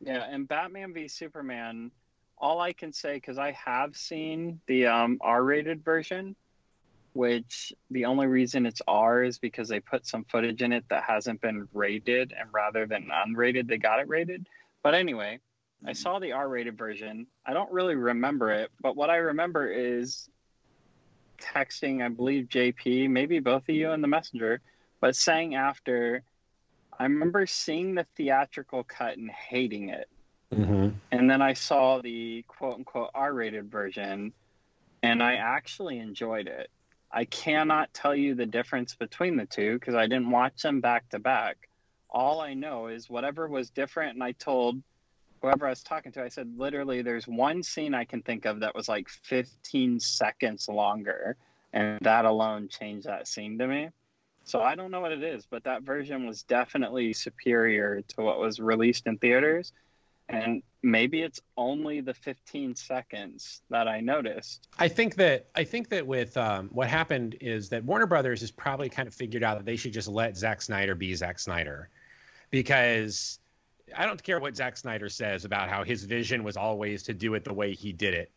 [0.00, 1.92] Yeah, and Batman v Superman,
[2.36, 6.34] all I can say because I have seen the um, R-rated version,
[7.12, 11.04] which the only reason it's R is because they put some footage in it that
[11.04, 14.48] hasn't been rated, and rather than unrated, they got it rated.
[14.82, 15.38] But anyway,
[15.86, 17.28] I saw the R-rated version.
[17.46, 20.28] I don't really remember it, but what I remember is
[21.40, 24.60] texting, I believe JP, maybe both of you in the messenger,
[25.02, 26.22] but saying after.
[26.98, 30.08] I remember seeing the theatrical cut and hating it.
[30.54, 30.90] Mm-hmm.
[31.10, 34.32] And then I saw the quote unquote R rated version
[35.02, 36.70] and I actually enjoyed it.
[37.10, 41.08] I cannot tell you the difference between the two because I didn't watch them back
[41.10, 41.68] to back.
[42.08, 44.80] All I know is whatever was different, and I told
[45.40, 48.60] whoever I was talking to, I said, literally, there's one scene I can think of
[48.60, 51.36] that was like 15 seconds longer,
[51.72, 53.88] and that alone changed that scene to me.
[54.44, 58.38] So I don't know what it is, but that version was definitely superior to what
[58.38, 59.72] was released in theaters
[60.32, 64.68] and maybe it's only the 15 seconds that I noticed.
[64.78, 68.50] I think that I think that with um, what happened is that Warner Brothers has
[68.50, 71.88] probably kind of figured out that they should just let Zack Snyder be Zack Snyder.
[72.50, 73.38] because
[73.96, 77.34] I don't care what Zack Snyder says about how his vision was always to do
[77.34, 78.32] it the way he did it.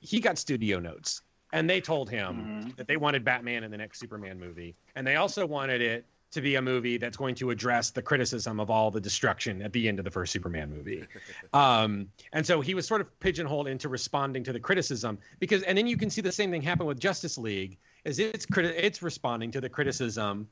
[0.00, 1.22] He got studio notes,
[1.52, 2.70] and they told him Mm-hmm.
[2.76, 6.40] that they wanted Batman in the next Superman movie, and they also wanted it to
[6.40, 9.88] be a movie that's going to address the criticism of all the destruction at the
[9.88, 11.04] end of the first Superman movie.
[11.52, 15.76] Um, and so he was sort of pigeonholed into responding to the criticism because, and
[15.76, 19.02] then you can see the same thing happen with Justice League, is it's criti- it's
[19.02, 20.46] responding to the criticism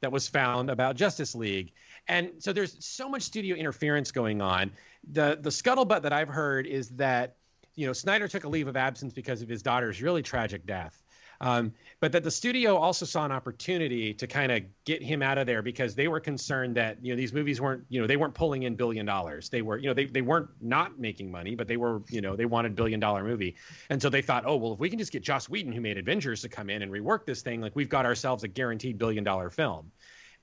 [0.00, 1.72] that was found about Justice League.
[2.06, 4.70] And so there's so much studio interference going on.
[5.12, 7.34] The the scuttlebutt that I've heard is that
[7.74, 11.00] you know Snyder took a leave of absence because of his daughter's really tragic death.
[11.40, 15.36] Um, but that the studio also saw an opportunity to kind of get him out
[15.36, 18.16] of there because they were concerned that you know these movies weren't you know they
[18.16, 19.48] weren't pulling in billion dollars.
[19.48, 22.36] They were you know they, they weren't not making money but they were you know
[22.36, 23.56] they wanted billion dollar movie.
[23.90, 25.98] And so they thought oh well if we can just get Joss Whedon who made
[25.98, 29.24] Avengers to come in and rework this thing like we've got ourselves a guaranteed billion
[29.24, 29.90] dollar film.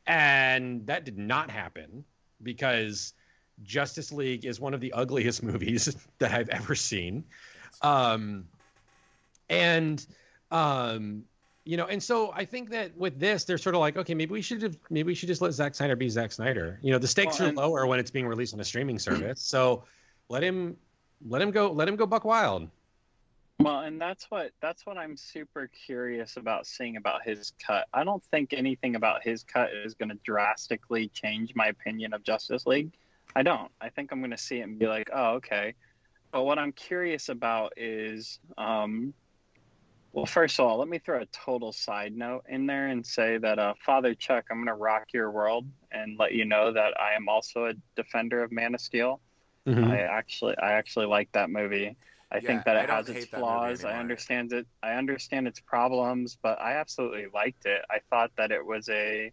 [0.07, 2.03] And that did not happen
[2.41, 3.13] because
[3.63, 7.23] Justice League is one of the ugliest movies that I've ever seen.
[7.81, 8.45] Um,
[9.49, 10.05] and
[10.51, 11.23] um,
[11.63, 14.31] you know, and so I think that with this, they're sort of like, okay, maybe
[14.31, 16.79] we should have, maybe we should just let Zack Snyder be Zack Snyder.
[16.81, 18.99] You know, the stakes Well, are and- lower when it's being released on a streaming
[18.99, 19.83] service, so
[20.27, 20.75] let him,
[21.27, 22.69] let him go, let him go buck wild.
[23.59, 27.87] Well, and that's what that's what I'm super curious about seeing about his cut.
[27.93, 32.23] I don't think anything about his cut is going to drastically change my opinion of
[32.23, 32.91] Justice League.
[33.35, 33.71] I don't.
[33.81, 35.75] I think I'm going to see it and be like, oh, okay.
[36.31, 39.13] But what I'm curious about is, um,
[40.13, 43.37] well, first of all, let me throw a total side note in there and say
[43.37, 46.99] that, uh, Father Chuck, I'm going to rock your world and let you know that
[46.99, 49.21] I am also a defender of Man of Steel.
[49.83, 51.95] I actually, I actually like that movie.
[52.31, 53.83] I Yeah, think that it has its hate that movie flaws.
[53.85, 54.67] I understand it.
[54.83, 57.81] I understand its problems, but I absolutely liked it.
[57.89, 59.31] I thought that it was a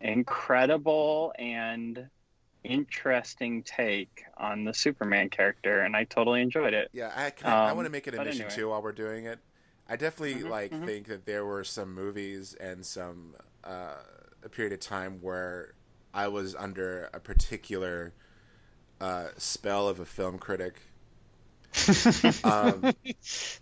[0.00, 2.08] incredible and
[2.68, 6.90] interesting take on the Superman character, and I totally enjoyed it.
[6.92, 8.48] Yeah, I can, I Um, want to make it a admission anyway.
[8.48, 9.40] too while we're doing it.
[9.88, 10.84] I definitely Mhm, like mhm.
[10.84, 13.96] think that there were some movies and some uh,
[14.42, 15.74] a period of time where
[16.14, 18.14] I was under a particular
[19.00, 20.80] uh, spell of a film critic.
[22.44, 22.88] um,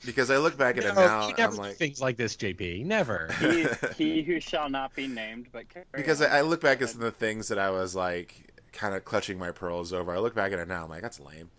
[0.05, 2.37] because I look back at it now, you and never I'm like, things like this,
[2.37, 2.85] JP.
[2.85, 3.37] Never.
[3.39, 6.21] He, he who shall not be named, but because.
[6.23, 9.05] I, I look back at some of the things that I was like kind of
[9.05, 10.14] clutching my pearls over.
[10.14, 11.51] I look back at it now, I'm like, that's lame.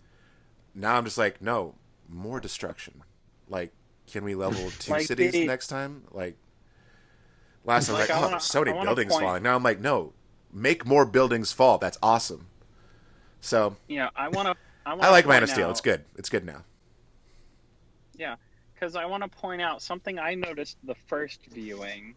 [0.74, 1.74] Now I'm just like, no,
[2.08, 3.02] more destruction.
[3.48, 3.72] Like,
[4.06, 6.04] can we level two Like cities next time?
[6.12, 6.36] Like,
[7.64, 9.42] last time, I was Like, like, I oh, wanna- so many buildings point- falling.
[9.42, 10.12] Now I'm like, no,
[10.52, 11.78] make more buildings fall.
[11.78, 12.46] That's awesome.
[13.40, 14.54] So yeah, I want to.
[14.86, 15.70] I, I like Man of Steel.
[15.70, 16.04] It's good.
[16.16, 16.62] It's good now.
[18.16, 18.36] Yeah,
[18.74, 22.14] because I want to point out something I noticed the first viewing,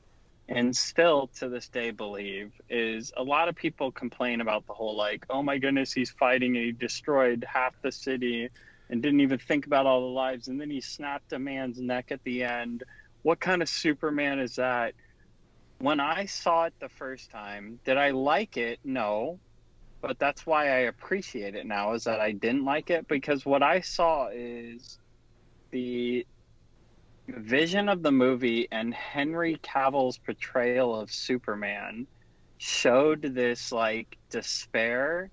[0.53, 4.97] and still to this day believe is a lot of people complain about the whole
[4.97, 8.49] like, oh my goodness, he's fighting and he destroyed half the city
[8.89, 12.11] and didn't even think about all the lives, and then he snapped a man's neck
[12.11, 12.83] at the end.
[13.21, 14.93] What kind of Superman is that?
[15.77, 18.79] When I saw it the first time, did I like it?
[18.83, 19.39] No.
[20.01, 23.63] But that's why I appreciate it now is that I didn't like it because what
[23.63, 24.99] I saw is
[25.69, 26.25] the
[27.37, 32.07] vision of the movie and Henry Cavill's portrayal of Superman
[32.57, 35.31] showed this like despair,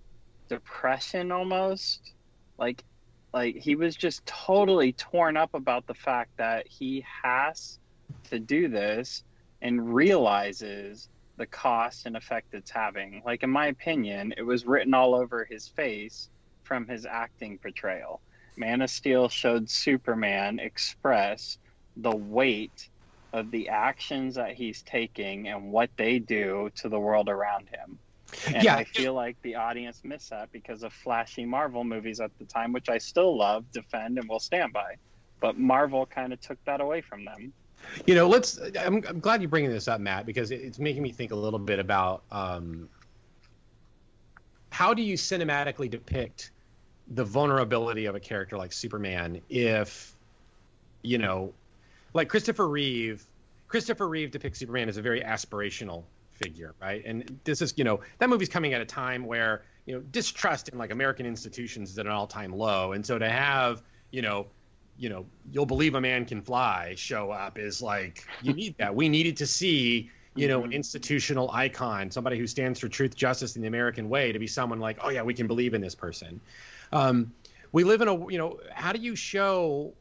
[0.49, 2.13] depression almost.
[2.59, 2.85] Like
[3.33, 7.79] like he was just totally torn up about the fact that he has
[8.31, 9.25] to do this
[9.61, 13.23] and realizes the cost and effect it's having.
[13.25, 16.31] Like in my opinion, it was written all over his face
[16.63, 18.21] from his acting portrayal.
[18.57, 21.59] Man of Steel showed Superman express
[21.99, 22.89] the weight
[23.33, 27.99] of the actions that he's taking and what they do to the world around him.
[28.47, 28.77] And Yeah.
[28.77, 32.73] I feel like the audience missed that because of flashy Marvel movies at the time,
[32.73, 34.95] which I still love, defend, and will stand by.
[35.41, 37.53] But Marvel kind of took that away from them.
[38.07, 38.59] You know, let's.
[38.79, 41.61] I'm, I'm glad you're bringing this up, Matt, because it's making me think a little
[41.61, 42.89] bit about um,
[44.71, 46.51] how do you cinematically depict
[47.09, 50.15] the vulnerability of a character like Superman if,
[51.03, 51.55] you know,
[52.15, 53.25] like Christopher Reeve.
[53.69, 57.03] Christopher Reeve depicts Superman as a very aspirational figure, right?
[57.05, 60.69] And this is, you know, that movie's coming at a time where you know distrust
[60.69, 64.47] in like American institutions is at an all-time low, and so to have, you know,
[64.99, 68.95] you know, you'll believe a man can fly show up is like you need that.
[68.95, 70.75] We needed to see, you know, an Mhm.
[70.75, 74.81] institutional icon, somebody who stands for truth, justice, and the American way, to be someone
[74.81, 76.41] like, oh yeah, we can believe in this person.
[76.93, 77.33] Um,
[77.73, 79.93] we live in a, you know, how do you show,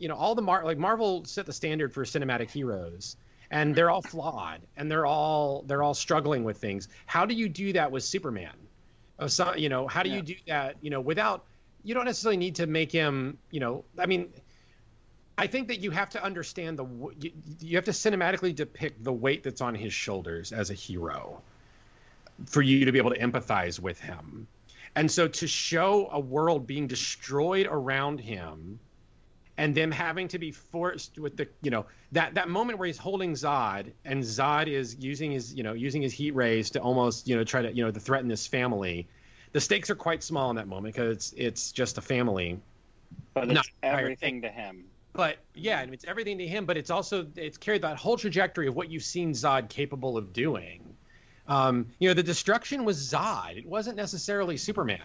[0.00, 3.16] you know, all the Mar- like Marvel set the standard for cinematic heroes,
[3.50, 6.88] and they're all flawed, and they're all they're all struggling with things.
[7.06, 8.54] How do you do that with Superman?
[9.20, 10.16] Oh, of some you know how do Yeah.
[10.16, 11.44] you do that you know without
[11.84, 14.32] you don't necessarily need to make him you know i mean
[15.36, 16.86] i think that you have to understand the
[17.20, 17.30] you,
[17.60, 21.42] you have to cinematically depict the weight that's on his shoulders as a hero
[22.46, 24.46] for you to be able to empathize with him
[24.96, 28.80] and so to show a world being destroyed around him
[29.56, 32.98] and them having to be forced with the you know that that moment where he's
[32.98, 37.28] holding Zod and Zod is using his you know using his heat rays to almost
[37.28, 39.08] you know try to you know to threaten this family.
[39.52, 42.60] The stakes are quite small in that moment because it's it's just a family.
[43.34, 44.84] But Not it's everything to him.
[45.12, 46.66] But yeah, and it's everything to him.
[46.66, 50.32] But it's also it's carried that whole trajectory of what you've seen Zod capable of
[50.32, 50.89] doing.
[51.50, 53.58] Um, you know, the destruction was Zod.
[53.58, 55.00] It wasn't necessarily Superman.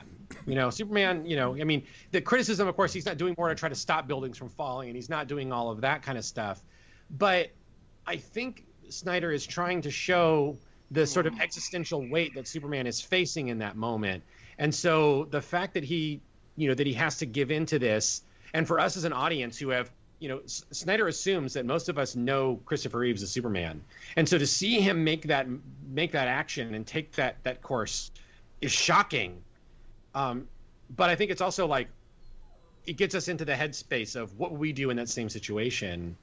[0.46, 1.26] You know, Superman.
[1.26, 3.76] You know, I mean, the criticism, of course, he's not doing more to try to
[3.76, 6.62] stop buildings from falling, and he's not doing all of that kind of stuff.
[7.10, 7.50] But
[8.06, 10.58] I think Snyder is trying to show
[10.92, 14.24] the sort of existential weight that Superman is facing in that moment.
[14.60, 16.22] And so the fact that he,
[16.56, 18.22] you know, that he has to give into this,
[18.54, 21.90] and for us as an audience who have, you know, S- Snyder assumes that most
[21.90, 23.84] of us know Christopher Reeves as Superman,
[24.16, 25.48] and so to see him make that
[25.90, 28.12] make that action and take that that course
[28.62, 29.42] is shocking.
[30.14, 30.48] Um,
[30.96, 31.88] but I think it's also like
[32.86, 36.16] it gets us into the headspace of what we do in that same situation,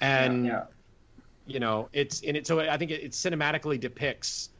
[0.00, 0.64] and Yeah.
[1.46, 2.46] you know it's in it.
[2.46, 4.50] So I think it, it cinematically depicts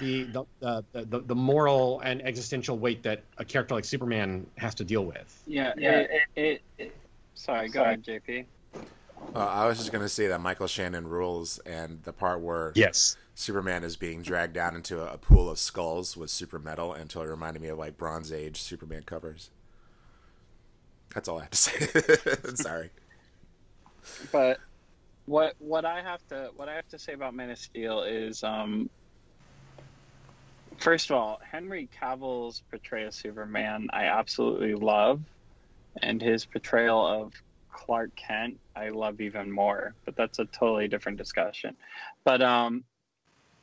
[0.00, 4.74] the the, the the the moral and existential weight that a character like Superman has
[4.76, 5.42] to deal with.
[5.46, 5.72] Yeah.
[5.76, 6.96] Yeah, It, it, it,
[7.34, 7.94] sorry, go Sorry.
[7.94, 8.46] ahead, JP.
[9.34, 13.16] Uh, I was just gonna say that Michael Shannon rules, and the part where Yes.
[13.34, 17.22] Superman is being dragged down into a, a pool of skulls with super metal until
[17.22, 19.50] it reminded me of like Bronze Age Superman covers.
[21.14, 22.54] That's all I have to say.
[22.54, 22.90] Sorry.
[24.30, 24.58] But
[25.26, 28.42] what what I have to what I have to say about Man of Steel is
[28.42, 28.90] um
[30.78, 35.22] first of all, Henry Cavill's portrayal of Superman I absolutely love
[36.00, 37.34] and his portrayal of
[37.72, 41.76] Clark Kent I love even more, but that's a totally different discussion.
[42.24, 42.84] But um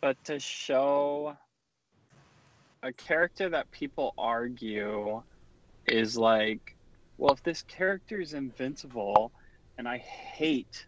[0.02, 1.38] but to show
[2.84, 5.24] a character that people argue
[5.88, 6.62] is like
[7.18, 9.34] well if this character is invincible
[9.78, 10.86] and I hate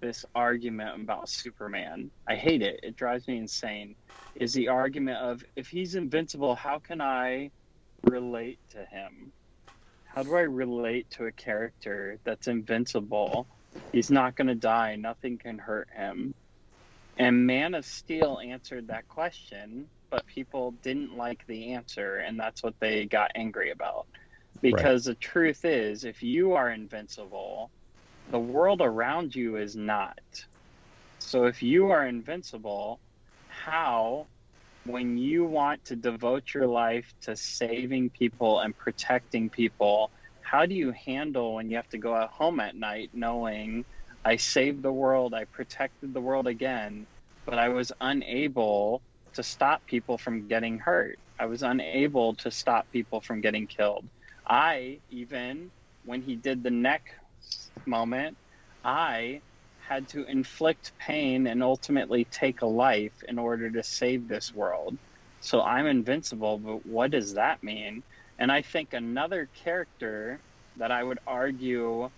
[0.00, 2.12] this argument about Superman.
[2.28, 2.80] I hate it.
[2.82, 3.96] It drives me insane.
[4.34, 7.52] Is the argument of if he's invincible, how can I
[8.02, 9.32] relate to him?
[10.16, 13.46] How do I relate to a character that's invincible?
[13.92, 16.32] He's not going to die, nothing can hurt him.
[17.18, 22.62] And Man of Steel answered that question, but people didn't like the answer, and that's
[22.62, 24.06] what they got angry about.
[24.62, 27.70] Because the truth is, if you are invincible,
[28.30, 30.18] the world around you is not.
[31.18, 33.00] So if you are invincible,
[33.48, 34.28] how,
[34.86, 40.10] when you want to devote your life to saving people and protecting people,
[40.40, 43.84] how do you handle when you have to go at home at night knowing
[44.24, 47.06] I saved the world, I protected the world again,
[47.44, 49.02] but I was unable
[49.34, 51.18] to stop people from getting hurt?
[51.38, 54.08] I was unable to stop people from getting killed.
[54.46, 55.70] I even,
[56.04, 57.02] when he did the neck
[57.86, 58.36] moment,
[58.84, 59.42] I
[59.88, 64.96] had to inflict pain and ultimately take a life in order to save this world.
[65.40, 68.02] So I'm invincible, but what does that mean?
[68.38, 70.40] And I think another character
[70.78, 72.10] that I would argue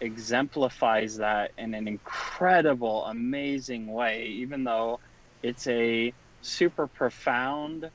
[0.00, 5.00] exemplifies that in an incredible, amazing way, even though
[5.42, 6.12] it's a
[6.42, 7.90] super profound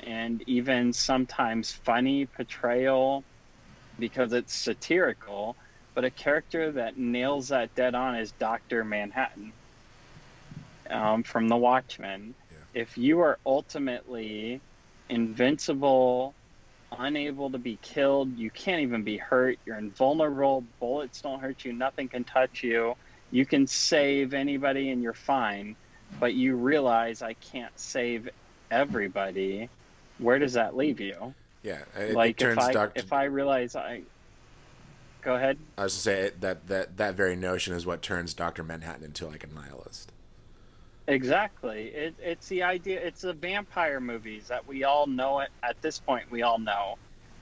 [0.00, 3.24] and even sometimes funny portrayal
[3.98, 5.56] because it's satirical
[5.96, 9.50] but a character that nails that dead on is Doctor Manhattan
[10.90, 12.34] um, from The Watchmen.
[12.52, 12.82] Yeah.
[12.82, 14.60] If you are ultimately
[15.08, 16.34] invincible,
[16.96, 21.72] unable to be killed, you can't even be hurt, you're invulnerable, bullets don't hurt you,
[21.72, 22.94] nothing can touch you,
[23.30, 25.76] you can save anybody and you're fine,
[26.20, 28.28] but you realize I can't save
[28.70, 29.70] everybody.
[30.18, 31.32] Where does that leave you?
[31.62, 31.78] Yeah.
[31.98, 33.00] It, like it turns if I Doctor.
[33.00, 34.02] if I realize I
[35.26, 35.58] go ahead.
[35.76, 39.26] I was to say that that that very notion is what turns Doctor Manhattan into
[39.26, 40.12] like a nihilist.
[41.08, 41.88] Exactly.
[41.88, 43.00] It, it's the idea.
[43.00, 45.40] It's the vampire movies that we all know.
[45.40, 46.96] It at this point, we all know.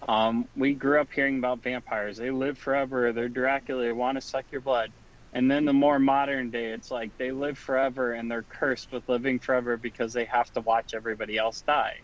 [0.08, 2.16] Um, we grew up hearing about vampires.
[2.16, 3.12] They live forever.
[3.12, 3.84] They're Dracula.
[3.84, 4.90] They want to suck your blood.
[5.34, 9.08] And then the more modern day, it's like they live forever and they're cursed with
[9.08, 11.98] living forever because they have to watch everybody else die.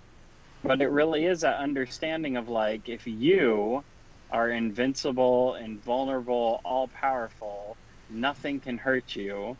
[0.64, 3.84] But it really is that understanding of like if you
[4.32, 7.76] are invincible, invulnerable, all powerful,
[8.08, 9.56] nothing can hurt you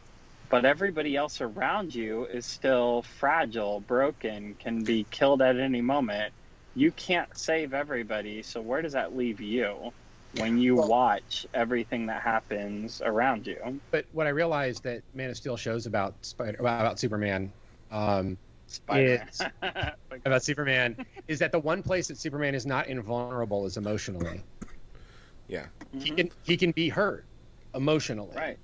[0.51, 6.35] but everybody else around you is still fragile, broken, can be killed at any moment.
[6.75, 8.43] you can't save everybody.
[8.45, 9.91] So where does that leave you
[10.37, 13.81] when you Well- watch everything that happens around you?
[13.91, 17.53] But what I realized that Man of Steel shows about Spider about, Superman,
[17.91, 18.39] um,
[20.25, 20.97] about Superman,
[21.27, 24.45] is that the one place that Superman is not invulnerable is emotionally.
[25.51, 25.67] Yeah.
[25.99, 27.27] He can he can be hurt
[27.75, 28.37] emotionally.
[28.37, 28.59] Right.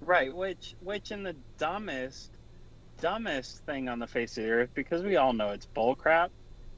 [0.00, 2.30] Right, which which in the dumbest
[3.00, 6.30] dumbest thing on the face of the earth because we all know it's bullcrap,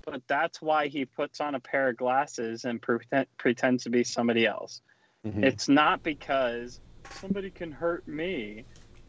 [0.07, 4.05] but that's why he puts on a pair of glasses and pretend, pretends to be
[4.05, 4.81] somebody else.
[5.27, 5.45] Mhm.
[5.45, 6.81] It's not because
[7.11, 8.65] somebody can hurt me.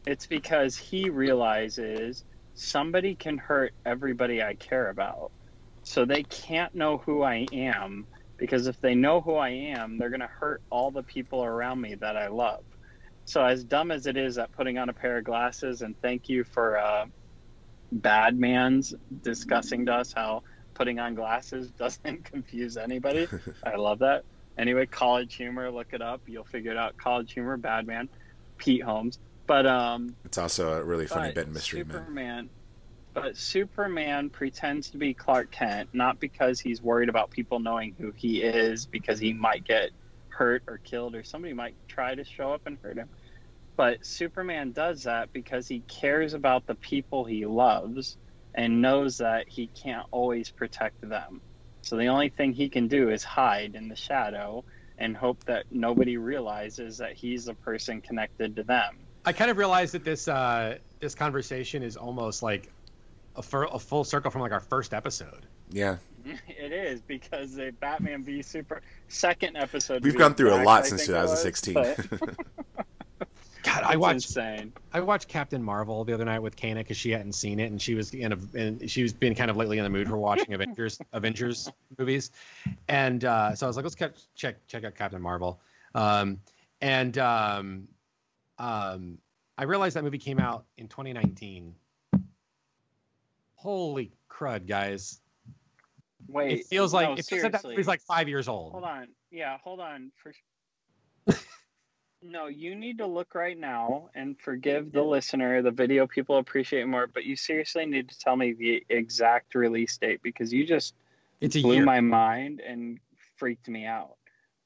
[0.06, 2.24] It's because he realizes
[2.54, 5.32] somebody can hurt everybody I care about.
[5.82, 8.06] So they can't know who I am
[8.36, 11.80] because if they know who I am, they're going to hurt all the people around
[11.80, 12.62] me that I love.
[13.24, 16.28] So as dumb as it is at putting on a pair of glasses and thank
[16.28, 17.06] you for uh,
[17.90, 20.42] Bad Man's discussing to us how
[20.74, 23.26] putting on glasses doesn't confuse anybody.
[23.64, 24.24] I love that.
[24.58, 26.22] Anyway, college humor, look it up.
[26.26, 26.96] You'll figure it out.
[26.96, 28.08] College humor, Bad Man,
[28.56, 29.18] Pete Holmes.
[29.46, 31.80] But um, It's also a really funny bit in Mystery.
[31.80, 32.48] Superman,
[33.16, 38.12] but Superman pretends to be Clark Kent not because he's worried about people knowing who
[38.14, 39.90] he is, because he might get
[40.28, 43.08] hurt or killed, or somebody might try to show up and hurt him.
[43.74, 48.18] But Superman does that because he cares about the people he loves
[48.54, 51.40] and knows that he can't always protect them.
[51.80, 54.62] So the only thing he can do is hide in the shadow
[54.98, 59.08] and hope that nobody realizes that he's the person connected to them.
[59.24, 62.70] I kind of realized that this uh, this conversation is almost like
[63.36, 65.46] a, fur, a full circle from like our first episode.
[65.70, 65.96] Yeah.
[66.48, 70.02] It is because the Batman v Super second episode.
[70.02, 71.74] We've gone through a lot I since think it was, 2016.
[72.10, 72.36] but
[73.62, 74.72] God, I watched insane.
[74.92, 77.80] I watched Captain Marvel the other night with Kana because she hadn't seen it, and
[77.80, 80.16] she was in a, and she was been kind of lately in the mood for
[80.16, 82.30] watching Avengers Avengers movies,
[82.88, 85.60] and uh, so I was like, let's check check check out Captain Marvel,
[85.94, 86.40] um,
[86.80, 87.88] and um,
[88.58, 89.18] um,
[89.58, 91.74] I realized that movie came out in 2019.
[93.56, 95.20] Holy crud, guys!
[96.28, 98.72] Wait, it feels like no, it feels like that movie's like five years old.
[98.72, 100.12] Hold on, yeah, hold on.
[100.22, 100.32] For
[102.22, 105.62] no, you need to look right now and forgive the listener.
[105.62, 109.96] The video people appreciate more, but you seriously need to tell me the exact release
[109.98, 110.94] date because you just
[111.40, 111.84] It's blew year.
[111.84, 112.98] my mind and
[113.36, 114.16] freaked me out.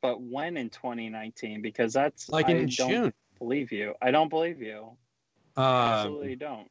[0.03, 1.61] But when in 2019?
[1.63, 3.13] Because that's like I in don't June.
[3.39, 3.95] believe you.
[4.01, 4.97] I don't believe you.
[5.57, 6.71] Um, Absolutely don't.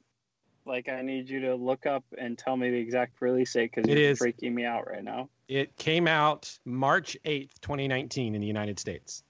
[0.69, 3.89] Like I need you to look up and tell me the exact release date because
[3.89, 5.27] it is freaking me out right now.
[5.47, 9.23] it came out March 8th, 2019, in the United States.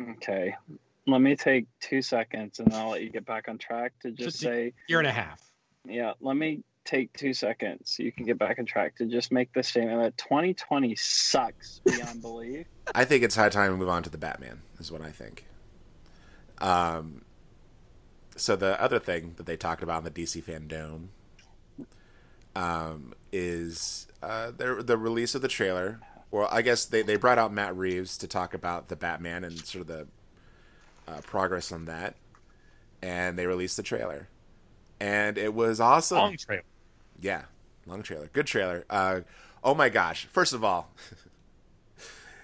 [0.00, 0.56] Okay.
[1.06, 4.18] Let me take two seconds and I'll let you get back on track to just
[4.18, 5.40] Just- say, Year and a half.
[5.86, 9.30] yeah, let me take two seconds so you can get back on track to just
[9.30, 12.66] make the statement that 2020 sucks beyond belief.
[12.96, 14.62] I think it's high time to move on to the Batman.
[14.80, 15.44] Is what I think.
[16.60, 17.22] Um.
[18.38, 21.08] So the other thing that they talked about in the DC fandom,
[22.56, 26.00] um, is uh, the the release of the trailer.
[26.30, 29.58] Well, I guess they, they brought out Matt Reeves to talk about the Batman and
[29.64, 30.06] sort of the
[31.06, 32.16] uh, progress on that,
[33.00, 34.28] and they released the trailer,
[35.00, 36.18] and it was awesome.
[36.18, 36.62] Long trail.
[37.20, 37.42] Yeah,
[37.86, 38.84] long trailer, good trailer.
[38.90, 39.20] Uh,
[39.64, 40.26] oh my gosh!
[40.30, 40.90] First of all,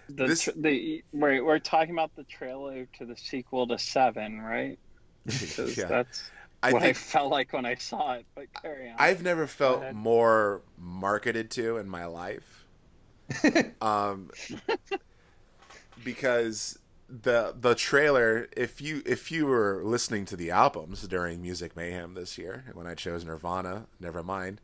[0.08, 4.40] The, This- tr- the we're, we're talking about the trailer to the sequel to Seven,
[4.40, 4.78] right?
[5.26, 6.30] Because yeah, that's
[6.62, 8.26] I what I felt like when I saw it.
[8.34, 8.96] But carry on.
[8.98, 12.64] I've never felt more marketed to in my life.
[13.80, 14.30] um,
[16.04, 21.76] because the the trailer, if you if you were listening to the albums during Music
[21.76, 24.58] Mayhem this year, when I chose Nirvana, Nevermind,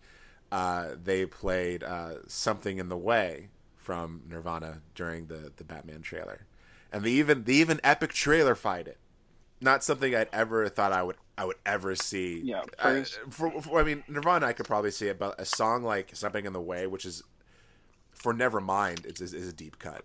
[0.51, 6.47] uh, they played uh, something in the way from Nirvana during the the Batman trailer,
[6.93, 8.99] and they even they even epic trailer fight it.
[9.61, 12.41] Not something I'd ever thought I would I would ever see.
[12.45, 15.83] Yeah, I, for, for- I mean Nirvana, I could probably see it, but a song
[15.83, 17.23] like "Something in the Way," which is
[18.11, 20.05] for Nevermind, it's is, is a deep cut.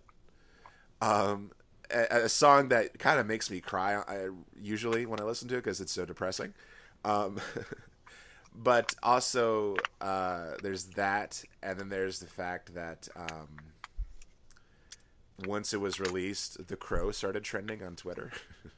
[1.02, 1.52] Um,
[1.92, 3.96] a, a song that kind of makes me cry.
[3.96, 4.30] I,
[4.62, 6.54] usually when I listen to it because it's so depressing.
[7.04, 7.40] Um,
[8.56, 13.58] but also uh, there's that, and then there's the fact that um,
[15.46, 18.32] once it was released, The Crow started trending on Twitter.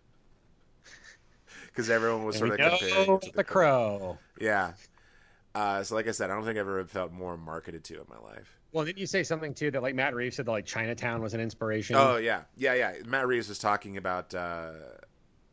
[1.78, 4.18] Because everyone was sort of comparing know it to the crow.
[4.42, 4.72] Yeah.
[5.54, 8.06] Uh, so, like I said, I don't think I've ever felt more marketed to in
[8.10, 8.58] my life.
[8.72, 11.36] Well, didn't you say something too that like Matt Reeves said that like Chinatown was
[11.36, 11.96] an inspiration?
[11.96, 12.94] Oh yeah, yeah, yeah.
[13.06, 14.72] Matt Reeves was talking about, uh,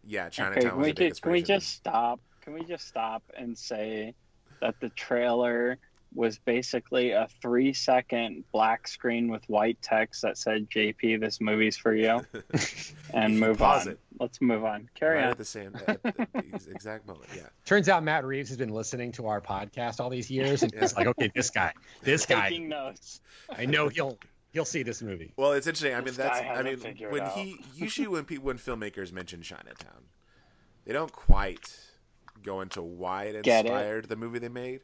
[0.02, 2.20] yeah, Okay, Chinatown can was we, a big just, can we just stop?
[2.40, 4.14] Can we just stop and say
[4.62, 5.76] that the trailer
[6.14, 11.76] was basically a three second black screen with white text that said JP, this movie's
[11.76, 12.20] for you.
[13.14, 13.92] and move Pause on.
[13.94, 13.98] it.
[14.20, 14.88] Let's move on.
[14.94, 15.30] Carry right on.
[15.32, 17.28] at the same at the exact moment.
[17.34, 17.42] Yeah.
[17.64, 20.94] Turns out Matt Reeves has been listening to our podcast all these years, and it's
[20.96, 23.20] like, okay, this guy, this guy, Taking notes.
[23.50, 24.16] I know he'll
[24.52, 25.32] he'll see this movie.
[25.36, 25.94] Well, it's interesting.
[25.94, 26.40] I mean, This that's.
[26.40, 26.78] I mean,
[27.10, 30.04] when he usually when people when filmmakers mention Chinatown,
[30.84, 31.76] they don't quite
[32.42, 33.68] go into why it Get it.
[33.68, 34.80] inspired the movie they made.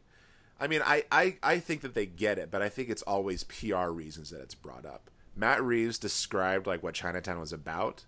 [0.60, 3.44] I mean, I, I I think that they get it, but I think it's always
[3.44, 5.10] PR reasons that it's brought up.
[5.34, 8.04] Matt Reeves described like what Chinatown was about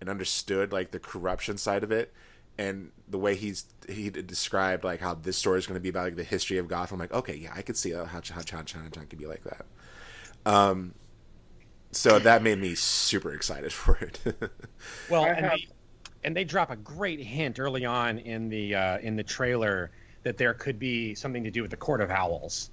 [0.00, 2.12] and understood like the corruption side of it
[2.58, 6.04] and the way he's he described like how this story is going to be about
[6.04, 6.96] like the history of Gotham.
[6.96, 9.66] I'm like, okay, yeah, I could see how how, how Chinatown could be like that.
[10.44, 10.94] Um,
[11.92, 14.20] so that made me super excited for it.
[15.10, 15.68] Well, and they,
[16.24, 19.90] and they drop a great hint early on in the uh, in the trailer
[20.26, 22.70] that there could be something to do with the Court of Owls.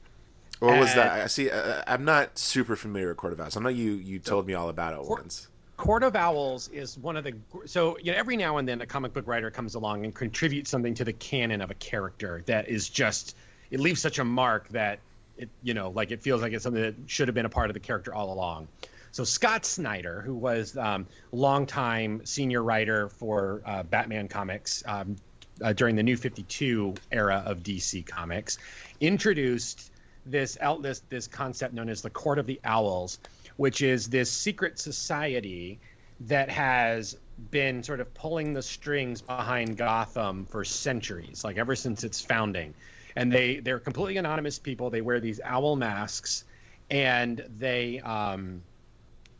[0.58, 1.12] what was that?
[1.22, 1.52] I see.
[1.52, 3.56] Uh, I'm not super familiar with Court of Owls.
[3.56, 5.48] I know you you told me all about it Court- once.
[5.78, 7.34] Court of Owls is one of the
[7.66, 10.72] so you know every now and then a comic book writer comes along and contributes
[10.72, 13.36] something to the canon of a character that is just
[13.70, 15.00] it leaves such a mark that
[15.38, 17.70] it you know like it feels like it's something that should have been a part
[17.70, 18.68] of the character all along.
[19.12, 25.18] So Scott Snyder, who was um, longtime senior writer for uh, Batman comics um,
[25.62, 28.58] uh, during the New Fifty Two era of DC Comics,
[29.00, 29.92] introduced
[30.26, 33.20] this out this this concept known as the Court of the Owls,
[33.58, 35.80] which is this secret society
[36.22, 37.18] that has
[37.52, 42.74] been sort of pulling the strings behind Gotham for centuries, like ever since its founding.
[43.16, 44.90] And they they're completely anonymous people.
[44.90, 46.46] They wear these owl masks,
[46.90, 48.64] and they um,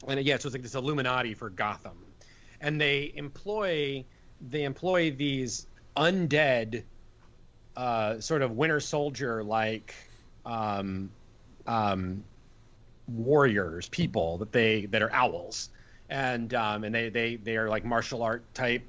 [0.08, 1.98] and yeah, so it's like this Illuminati for Gotham,
[2.62, 4.06] and they employ
[4.42, 5.66] they employ these
[5.96, 6.84] undead,
[7.76, 9.94] uh, sort of Winter Soldier like
[10.46, 11.10] um,
[11.68, 12.24] um,
[13.08, 15.70] warriors, people that they that are owls,
[16.10, 18.84] and um, and they they they are like martial art type.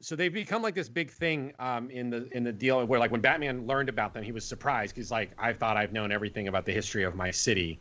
[0.00, 3.10] So they've become like this big thing um, in the in the deal where like
[3.10, 6.48] when Batman learned about them, he was surprised because like I thought I've known everything
[6.48, 7.78] about the history of my city,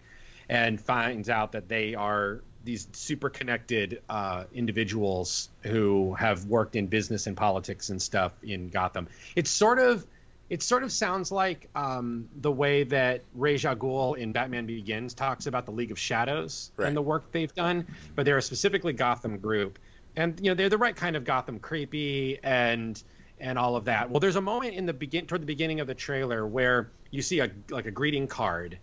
[0.49, 6.87] and finds out that they are these super connected uh, individuals who have worked in
[6.87, 9.07] business and politics and stuff in Gotham.
[9.35, 10.05] It's sort of
[10.49, 15.47] it sort of sounds like um, the way that al Ghul in Batman Begins talks
[15.47, 16.87] about the League of Shadows Right.
[16.87, 19.79] and the work they've done, but they're a specifically Gotham group,
[20.15, 23.01] and you know they're the right kind of Gotham creepy and
[23.39, 24.09] and all of that.
[24.09, 27.21] Well, there's a moment in the begin toward the beginning of the trailer where you
[27.21, 28.77] see a like a greeting card,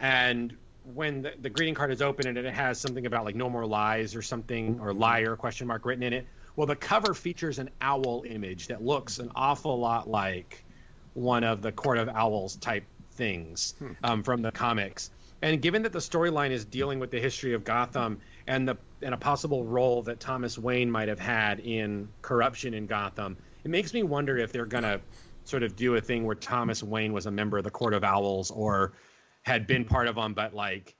[0.00, 3.48] and when the, the greeting card is open and it has something about like no
[3.48, 6.26] more lies or something or liar question mark written in it
[6.56, 10.64] well the cover features an owl image that looks an awful lot like
[11.14, 15.10] one of the court of owls type things um, from the comics.
[15.42, 19.14] And given that the storyline is dealing with the history of gotham and the and
[19.14, 23.94] a possible role that thomas wayne might have had in corruption in gotham it makes
[23.94, 25.00] me wonder if they're gonna
[25.44, 28.04] sort of do a thing where thomas wayne was a member of the court of
[28.04, 28.92] owls or
[29.44, 30.94] had been part of them, but like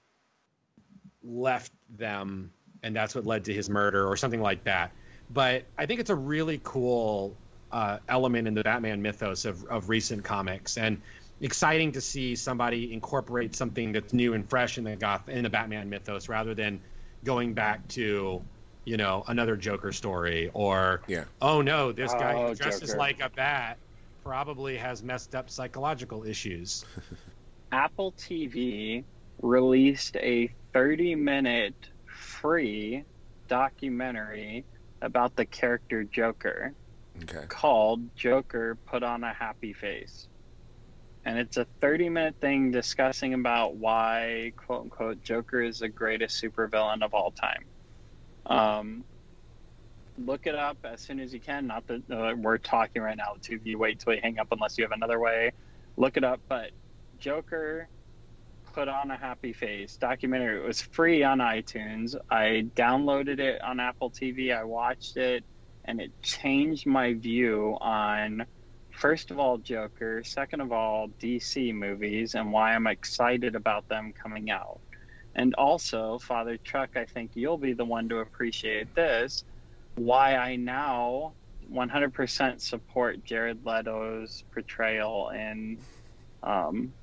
[1.23, 2.51] left them,
[2.83, 4.91] and that's what led to his murder or something like that.
[5.29, 7.35] But I think it's a really cool
[7.71, 11.01] uh, element in the Batman mythos of, of recent comics, and
[11.41, 15.49] exciting to see somebody incorporate something that's new and fresh in the Goth in the
[15.49, 16.79] Batman mythos rather than
[17.23, 18.41] going back to
[18.85, 21.25] you know another Joker story or Yeah.
[21.41, 22.99] oh no this guy Oh, dresses Joker.
[22.99, 23.79] like a bat
[24.23, 26.85] probably has messed up psychological issues.
[27.71, 29.05] Apple TV
[29.41, 33.05] released a 30 minute free
[33.49, 34.65] documentary
[35.01, 36.73] about the character Joker
[37.23, 37.47] Okay.
[37.47, 40.27] called Joker Put on a Happy Face.
[41.25, 46.41] And it's a 30 minute thing discussing about why, quote unquote, Joker is the greatest
[46.41, 47.65] supervillain of all time.
[48.45, 49.05] Um,
[50.17, 51.67] look it up as soon as you can.
[51.67, 54.47] Not that uh, we're talking right now, two of you wait till we hang up
[54.51, 55.53] unless you have another way.
[55.97, 56.41] Look it up.
[56.49, 56.71] But
[57.25, 57.87] Joker
[58.71, 60.61] put on a happy face documentary.
[60.61, 62.15] It was free on iTunes.
[62.29, 64.55] I downloaded it on Apple TV.
[64.55, 65.43] I watched it,
[65.85, 68.45] and it changed my view on,
[68.91, 74.13] first of all, Joker, second of all, DC movies, and why I'm excited about them
[74.13, 74.79] coming out.
[75.33, 79.45] And also, Father Chuck, I think you'll be the one to appreciate this.
[79.95, 81.33] Why I now
[81.73, 85.79] 100% support Jared Leto's portrayal in
[86.43, 86.93] um,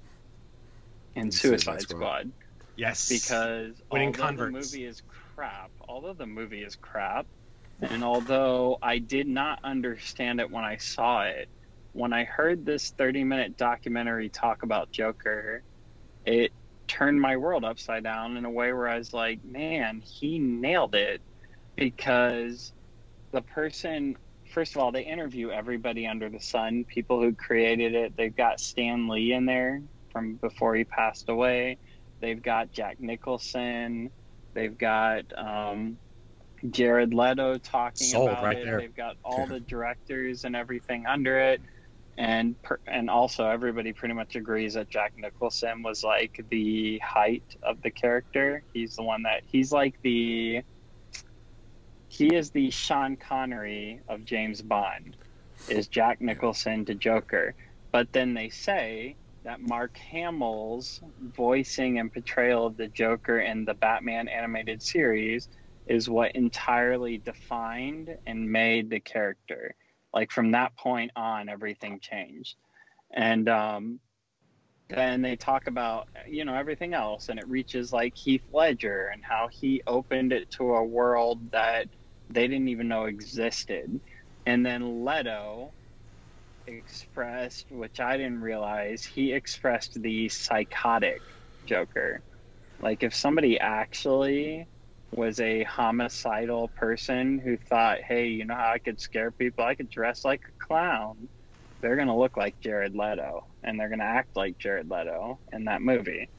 [1.14, 1.98] in Suicide Suicide Squad.
[1.98, 2.32] Squad
[2.76, 4.70] Yes, because Winning although converts.
[4.70, 5.02] the movie is
[5.34, 7.26] crap, although the movie is crap,
[7.80, 11.48] and although I did not understand it when I saw it,
[11.92, 15.62] when I heard this 30 minute documentary talk about Joker,
[16.24, 16.52] it
[16.88, 20.94] turned my world upside down in a way where I was like, man, he nailed
[20.94, 21.20] it
[21.76, 22.72] because
[23.32, 24.16] the person
[24.52, 28.14] first of all, they interview everybody under the sun, people who created it.
[28.16, 29.80] They've got Stan Lee in there
[30.12, 31.78] from before he passed away.
[32.20, 34.10] They've got Jack Nicholson.
[34.54, 35.96] They've got um,
[36.70, 38.64] Jared Leto talking Sold about right it.
[38.64, 38.78] there.
[38.78, 41.60] They've got all the directors and everything under it.
[42.18, 47.56] And per, and also everybody pretty much agrees that Jack Nicholson was like the height
[47.62, 48.62] of the character.
[48.74, 50.62] He's the one that he's like the
[52.08, 55.16] he is the Sean Connery of James Bond.
[55.68, 57.54] Is Jack Nicholson to Joker.
[57.92, 61.00] But then they say that Mark Hamill's
[61.36, 65.48] voicing and portrayal of the Joker in the Batman animated series
[65.86, 69.74] is what entirely defined and made the character.
[70.14, 72.56] Like from that point on, everything changed.
[73.12, 74.00] And um,
[74.88, 79.22] then they talk about, you know, everything else, and it reaches like Heath Ledger and
[79.24, 81.88] how he opened it to a world that
[82.30, 84.00] they didn't even know existed.
[84.46, 85.74] And then Leto
[86.66, 91.22] expressed, which I didn't realize, he expressed the psychotic
[91.64, 92.22] Joker.
[92.80, 94.68] Like if somebody actually
[95.12, 99.64] was a homicidal person who thought, hey, you know how I could scare people?
[99.64, 101.28] I could dress like a clown.
[101.80, 105.40] They're going to look like Jared Leto and they're going to act like Jared Leto
[105.52, 106.30] in that movie.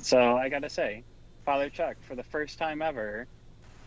[0.00, 1.04] So I got to say,
[1.44, 3.28] Father Chuck, for the first time ever,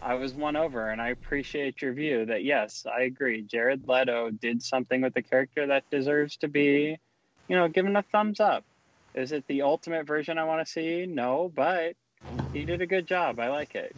[0.02, 3.42] I was won over, and I appreciate your view that yes, I agree.
[3.42, 6.98] Jared Leto did something with the character that deserves to be,
[7.48, 8.64] you know, given a thumbs up.
[9.14, 11.06] Is it the ultimate version I want to see?
[11.06, 11.96] No, but
[12.54, 13.40] he did a good job.
[13.40, 13.96] I like it.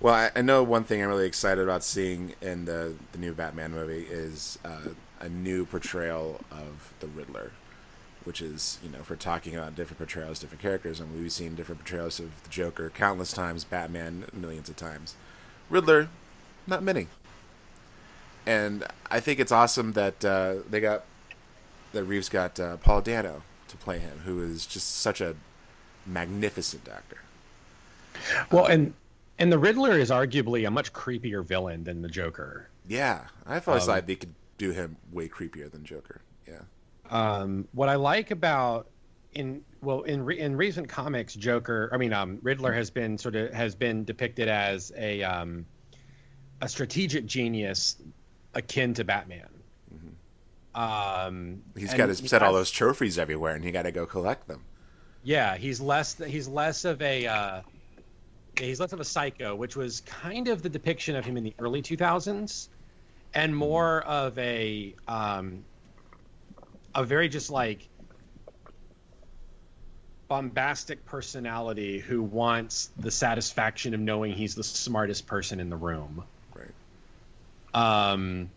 [0.00, 3.32] Well, I, I know one thing I'm really excited about seeing in the the new
[3.32, 4.90] Batman movie is uh,
[5.20, 7.52] a new portrayal of the Riddler,
[8.24, 11.80] which is you know we're talking about different portrayals, different characters, and we've seen different
[11.80, 15.16] portrayals of the Joker countless times, Batman millions of times,
[15.70, 16.08] Riddler,
[16.66, 17.08] not many.
[18.46, 21.04] And I think it's awesome that uh, they got
[21.92, 25.34] that Reeves got uh, Paul Dano to play him, who is just such a
[26.06, 27.22] magnificent actor.
[28.50, 28.94] Well, and
[29.38, 32.68] and the Riddler is arguably a much creepier villain than the Joker.
[32.86, 36.22] Yeah, I've always Um, thought they could do him way creepier than Joker.
[36.46, 36.62] Yeah.
[37.10, 38.86] Um, what I like about
[39.38, 43.36] in well in re, in recent comics, Joker, I mean, um, Riddler has been sort
[43.36, 45.64] of has been depicted as a um,
[46.60, 47.96] a strategic genius
[48.54, 49.48] akin to Batman.
[50.74, 54.48] Um, He's got to set all those trophies everywhere, and he got to go collect
[54.48, 54.64] them.
[55.22, 57.60] Yeah, he's less he's less of a uh,
[58.58, 61.54] he's less of a psycho, which was kind of the depiction of him in the
[61.60, 62.68] early 2000s,
[63.34, 65.64] and more of a um,
[66.94, 67.88] a very just like
[70.28, 76.22] bombastic personality who wants the satisfaction of knowing he's the smartest person in the room.
[76.54, 76.74] Right.
[77.74, 78.50] Um,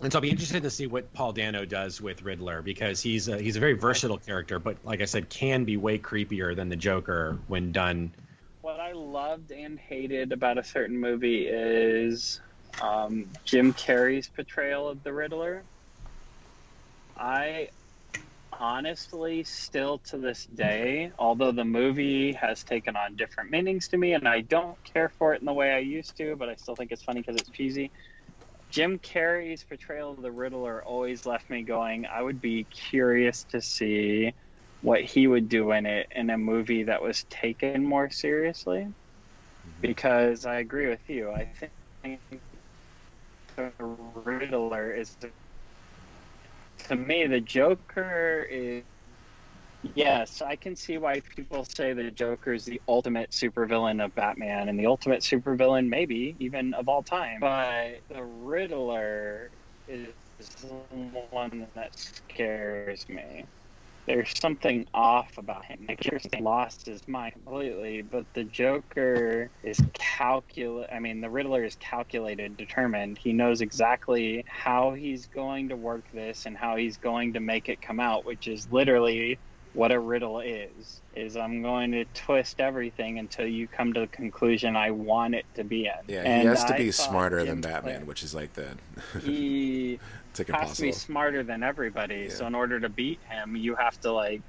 [0.00, 3.28] and so I'll be interested to see what Paul Dano does with Riddler because he's
[3.28, 6.68] a, he's a very versatile character, but like I said, can be way creepier than
[6.68, 8.12] the Joker when done.
[8.60, 12.40] What I loved and hated about a certain movie is
[12.82, 15.62] um, Jim Carrey's portrayal of the Riddler.
[17.16, 17.70] I
[18.58, 24.14] honestly, still to this day, although the movie has taken on different meanings to me
[24.14, 26.74] and I don't care for it in the way I used to, but I still
[26.74, 27.90] think it's funny because it's cheesy.
[28.70, 33.62] Jim Carrey's portrayal of the Riddler always left me going, I would be curious to
[33.62, 34.34] see
[34.82, 38.80] what he would do in it in a movie that was taken more seriously.
[38.80, 39.80] Mm-hmm.
[39.80, 41.30] Because I agree with you.
[41.30, 41.48] I
[42.02, 42.20] think
[43.56, 43.72] the
[44.14, 45.16] Riddler is,
[46.88, 48.84] to me, the Joker is.
[49.94, 54.68] Yes, I can see why people say the Joker is the ultimate supervillain of Batman
[54.68, 57.38] and the ultimate supervillain, maybe even of all time.
[57.40, 59.50] But the Riddler
[59.86, 60.14] is
[60.60, 60.66] the
[61.30, 63.46] one that scares me.
[64.08, 65.84] There's something off about him.
[65.86, 70.88] Like Kirsten lost his mind completely, but the Joker is calculate.
[70.90, 73.18] I mean, the Riddler is calculated, determined.
[73.18, 77.68] He knows exactly how he's going to work this and how he's going to make
[77.68, 79.40] it come out, which is literally
[79.78, 84.06] what a riddle is is i'm going to twist everything until you come to the
[84.08, 87.44] conclusion i want it to be in Yeah, And he has to be thought smarter
[87.44, 88.66] than Batman, Clare- which is like the
[89.22, 90.00] he
[90.30, 92.34] it's like has to be smarter than everybody Yeah.
[92.34, 94.42] so in order to beat him you have to like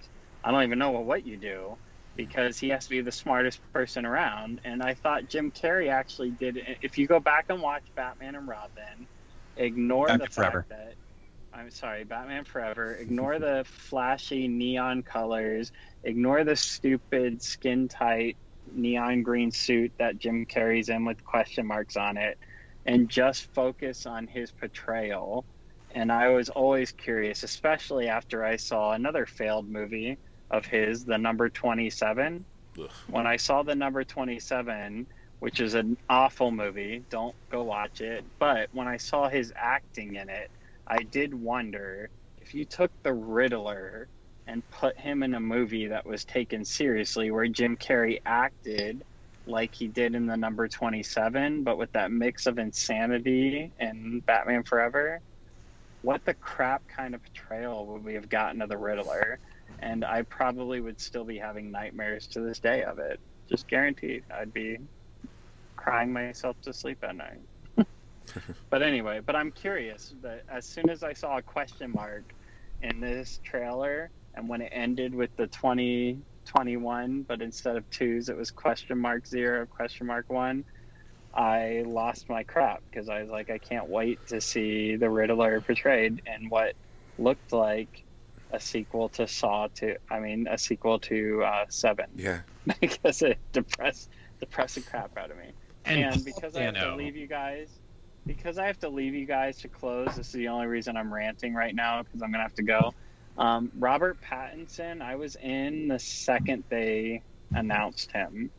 [0.44, 1.78] i don't even know what you do
[2.16, 6.32] because he has to be the smartest person around and i thought jim carrey actually
[6.32, 9.08] did if you go back and watch batman and robin
[9.58, 10.66] ignore Batman the fact Forever.
[10.70, 10.94] that
[11.54, 12.94] I'm sorry, Batman Forever.
[12.94, 15.72] Ignore the flashy neon colors.
[16.04, 18.38] Ignore the stupid skin tight
[18.72, 22.38] neon green suit that Jim Carrey's in with question marks on it,
[22.86, 25.44] and just focus on his portrayal.
[25.92, 30.18] And I was always curious, especially after I saw another failed movie
[30.52, 32.46] of his, the number 27.
[32.80, 32.90] Ugh.
[33.08, 35.08] When I saw the number 27,
[35.40, 38.24] which is an awful movie, don't go watch it.
[38.38, 40.52] But when I saw his acting in it,
[40.90, 42.10] I did wonder
[42.42, 44.08] if you took the Riddler
[44.48, 49.04] and put him in a movie that was taken seriously, where Jim Carrey acted
[49.46, 54.64] like he did in the number 27, but with that mix of insanity and Batman
[54.64, 55.22] Forever,
[56.02, 59.40] what the crap kind of portrayal would we have gotten of the Riddler?
[59.80, 63.20] And I probably would still be having nightmares to this day of it.
[63.48, 64.24] Just guaranteed.
[64.34, 64.78] I'd be
[65.76, 67.49] crying myself to sleep at night.
[68.70, 72.34] but anyway, but I'm curious that as soon as I saw a question mark
[72.82, 78.38] in this trailer, and when it ended with the 2021, but instead of twos, it
[78.38, 80.64] was question mark zero, question mark one.
[81.34, 85.62] I lost my crap because I was like, I can't wait to see the Riddler
[85.62, 86.74] portrayed and what
[87.20, 88.04] looked like
[88.52, 92.40] a sequel to Saw to, I mean, a sequel to uh, Seven, Yeah.
[92.82, 94.10] because it depressed
[94.40, 95.52] depressed the crap out of me.
[95.86, 97.70] And And, because I have to leave you guys,
[98.30, 100.16] because I have to leave you guys to close.
[100.16, 102.96] This is the only reason I'm ranting right now because I'm gonna have to go.
[103.38, 107.24] Um, Robert Pattinson, I was in the second they
[107.56, 108.52] announced him,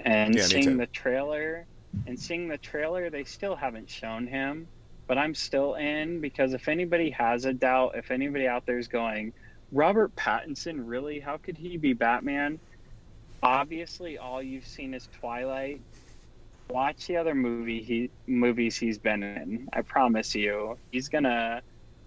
[0.00, 1.68] and Yeah, seeing the trailer,
[2.06, 4.70] and seeing the trailer, they still haven't shown him,
[5.08, 8.88] but I'm still in because if anybody has a doubt, if anybody out there is
[8.88, 9.34] going,
[9.72, 11.20] Robert Pattinson, really?
[11.20, 12.60] How could he be Batman?
[13.42, 15.82] Obviously, all you've seen is Twilight.
[16.70, 19.68] Watch the other movie he movies he's been in.
[19.72, 21.62] I promise you, he's gonna,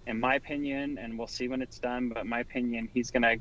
[0.06, 2.08] in my opinion, and we'll see when it's done.
[2.08, 3.36] But my opinion, he's gonna.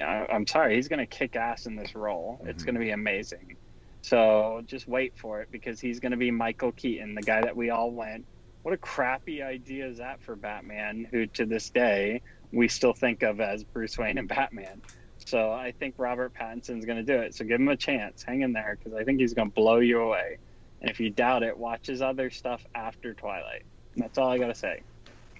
[0.00, 2.40] Uh, I'm sorry, he's gonna kick ass in this role.
[2.44, 2.66] It's Mhm.
[2.66, 3.56] gonna be amazing.
[4.00, 7.70] So just wait for it because he's gonna be Michael Keaton, the guy that we
[7.70, 8.24] all went.
[8.62, 12.22] What a crappy idea is that for Batman, who to this day
[12.52, 14.82] we still think of as Bruce Wayne and Batman.
[15.26, 17.34] So I think Robert Pattinson's going to do it.
[17.34, 18.22] So give him a chance.
[18.22, 20.38] Hang in there because I think he's going to blow you away.
[20.80, 23.64] And if you doubt it, watch his other stuff after Twilight.
[23.94, 24.82] And that's all I got to say.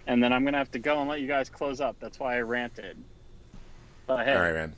[0.07, 1.97] And then I'm going to have to go and let you guys close up.
[2.01, 2.97] That's why I ranted.
[4.07, 4.75] But hey, All right, man.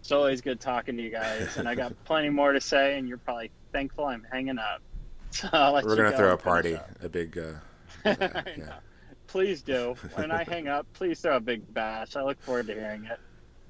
[0.00, 1.56] it's always good talking to you guys.
[1.56, 4.80] And I got plenty more to say, and you're probably thankful I'm hanging up.
[5.30, 5.46] So
[5.84, 7.36] We're gonna throw a party, a big.
[7.36, 7.52] Uh,
[8.06, 8.78] yeah.
[9.26, 9.94] Please do.
[10.14, 12.16] When I hang up, please throw a big bash.
[12.16, 13.20] I look forward to hearing it.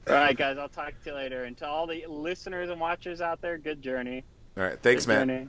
[0.09, 1.45] All right, guys, I'll talk to you later.
[1.45, 4.25] And to all the listeners and watchers out there, good journey.
[4.57, 5.29] All right, thanks, good man.
[5.29, 5.49] journey.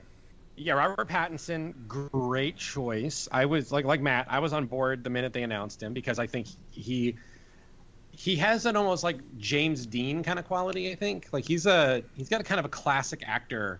[0.55, 3.29] Yeah, Robert Pattinson, great choice.
[3.31, 6.19] I was like like Matt, I was on board the minute they announced him because
[6.19, 7.15] I think he
[8.11, 10.91] he has an almost like James Dean kind of quality.
[10.91, 13.79] I think like he's a he's got a kind of a classic actor,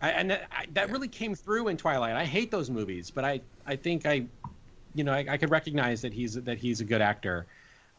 [0.00, 2.16] I, and that, I, that really came through in Twilight.
[2.16, 4.24] I hate those movies, but I I think I
[4.94, 7.46] you know I, I could recognize that he's that he's a good actor,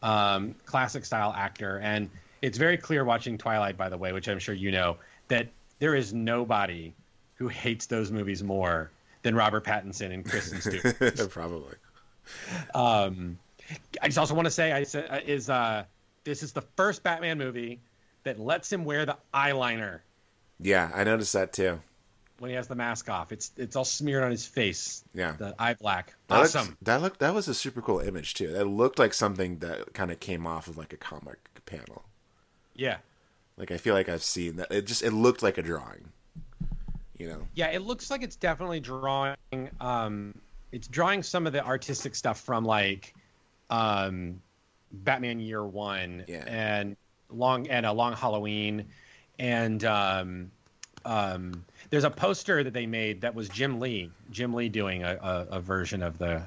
[0.02, 2.10] um, classic style actor, and
[2.42, 4.96] it's very clear watching Twilight, by the way, which I'm sure you know,
[5.28, 6.92] that there is nobody
[7.34, 8.90] who hates those movies more
[9.22, 11.30] than Robert Pattinson and Kristen Stewart.
[11.30, 11.74] Probably.
[12.74, 13.38] um,
[14.02, 15.84] I just also want to say, I said, uh, is uh,
[16.24, 17.80] this is the first Batman movie
[18.24, 20.00] that lets him wear the eyeliner
[20.60, 21.80] Yeah, I noticed that too.
[22.38, 23.32] When he has the mask off.
[23.32, 25.02] It's it's all smeared on his face.
[25.14, 25.32] Yeah.
[25.32, 26.14] The eye black.
[26.28, 26.76] That looked- Awesome.
[26.82, 28.52] that looked that was a super cool image too.
[28.52, 32.04] That looked like something that kind of came off of like a comic panel.
[32.74, 32.98] Yeah.
[33.56, 34.70] Like I feel like I've seen that.
[34.70, 36.10] It just it looked like a drawing.
[37.18, 37.48] You know.
[37.54, 39.34] Yeah, it looks like it's definitely drawing.
[39.80, 40.34] Um,
[40.70, 43.12] it's drawing some of the artistic stuff from like,
[43.70, 44.40] um,
[44.92, 46.44] Batman Year One Yeah.
[46.46, 46.96] and
[47.30, 48.86] long and a Long Halloween,
[49.40, 50.50] and um,
[51.04, 55.18] um, there's a poster that they made that was Jim Lee, Jim Lee doing a,
[55.20, 56.42] a, a version of the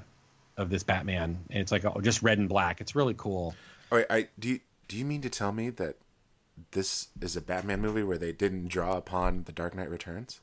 [0.57, 2.81] of this Batman, and it's like oh, just red and black.
[2.81, 3.55] It's really cool.
[3.91, 4.49] Oh, I do.
[4.49, 5.95] You, do you mean to tell me that
[6.71, 10.41] this is a Batman movie where they didn't draw upon The Dark Knight Returns?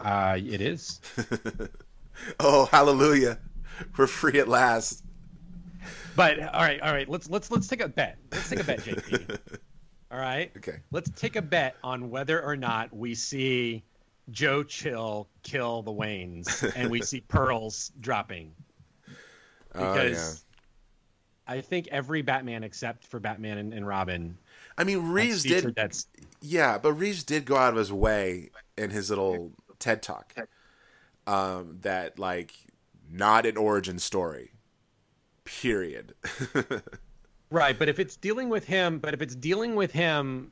[0.00, 1.00] Uh, it is.
[2.38, 3.38] Oh, hallelujah!
[3.96, 5.02] We're free at last.
[6.16, 7.08] But all right, all right.
[7.08, 8.18] Let's let's let's take a bet.
[8.30, 9.38] Let's take a bet, JP.
[10.10, 10.52] All right.
[10.58, 10.76] Okay.
[10.92, 13.82] Let's take a bet on whether or not we see
[14.30, 18.52] Joe Chill kill the Waynes and we see pearls dropping.
[19.74, 20.44] Oh, Because
[21.46, 24.38] I think every Batman except for Batman and, and Robin
[24.76, 25.74] I mean, Reeves did.
[25.74, 26.06] that's
[26.40, 30.34] Yeah, but Reeves did go out of his way in his little TED talk.
[31.26, 32.54] Um, that like
[33.10, 34.52] not an origin story.
[35.44, 36.14] Period.
[37.50, 40.50] right, but if it's dealing with him, but if it's dealing with him,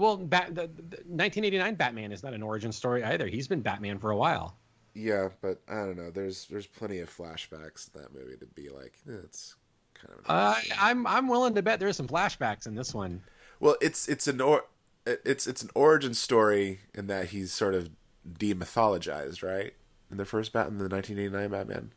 [0.00, 3.26] well, Bat, the, the 1989 Batman is not an origin story either.
[3.26, 4.56] He's been Batman for a while.
[4.94, 6.10] Yeah, but I don't know.
[6.10, 9.54] There's there's plenty of flashbacks in that movie to be like eh, it's
[9.94, 10.24] kind of.
[10.26, 13.22] Uh, I'm I'm willing to bet there's some flashbacks in this one.
[13.60, 14.64] Well, it's it's an or
[15.06, 17.90] it's it's an origin story in that he's sort of
[18.28, 19.74] demythologized, right?
[20.10, 21.92] In the first Batman, in the 1989 Batman,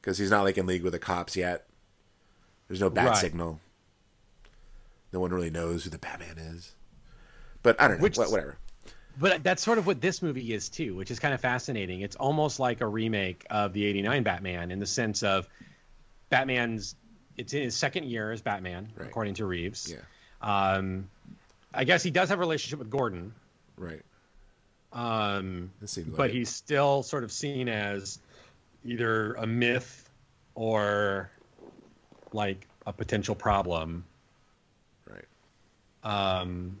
[0.00, 1.66] because he's not like in league with the cops yet.
[2.68, 3.16] There's no bat Right.
[3.16, 3.60] signal.
[5.12, 6.74] No one really knows who the Batman is.
[7.62, 8.02] But I don't know.
[8.02, 8.56] Which- whatever.
[9.20, 12.02] But that's sort of what this movie is too, which is kind of fascinating.
[12.02, 15.48] It's almost like a remake of the '89 Batman in the sense of
[16.30, 16.94] Batman's.
[17.36, 19.08] It's in his second year as Batman, Right.
[19.08, 19.92] according to Reeves.
[19.92, 19.98] Yeah.
[20.40, 21.08] Um,
[21.74, 23.34] I guess he does have a relationship with Gordon,
[23.76, 24.02] Right.
[24.92, 28.18] um, seems but like he's still sort of seen as
[28.84, 30.08] either a myth
[30.54, 31.30] or
[32.32, 34.04] like a potential problem.
[35.08, 35.24] right.
[36.04, 36.80] Um,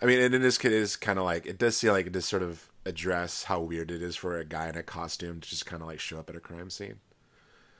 [0.00, 2.12] I mean, and in this kid is kind of like it does seem like it
[2.12, 5.48] does sort of address how weird it is for a guy in a costume to
[5.48, 7.00] just kind of like show up at a crime scene.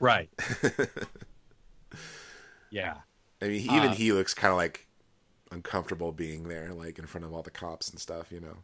[0.00, 0.28] right.
[2.70, 2.98] yeah.
[3.42, 4.86] I mean, even Uh, he looks kind of like
[5.50, 8.32] uncomfortable being there, like in front of all the cops and stuff.
[8.32, 8.56] You know?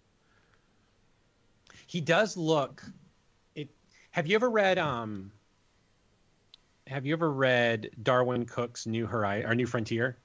[1.86, 2.82] he does look
[3.54, 3.68] it
[4.10, 5.30] have you ever read um
[6.86, 10.18] have you ever read Darwyn Cooke's new horizon or new frontier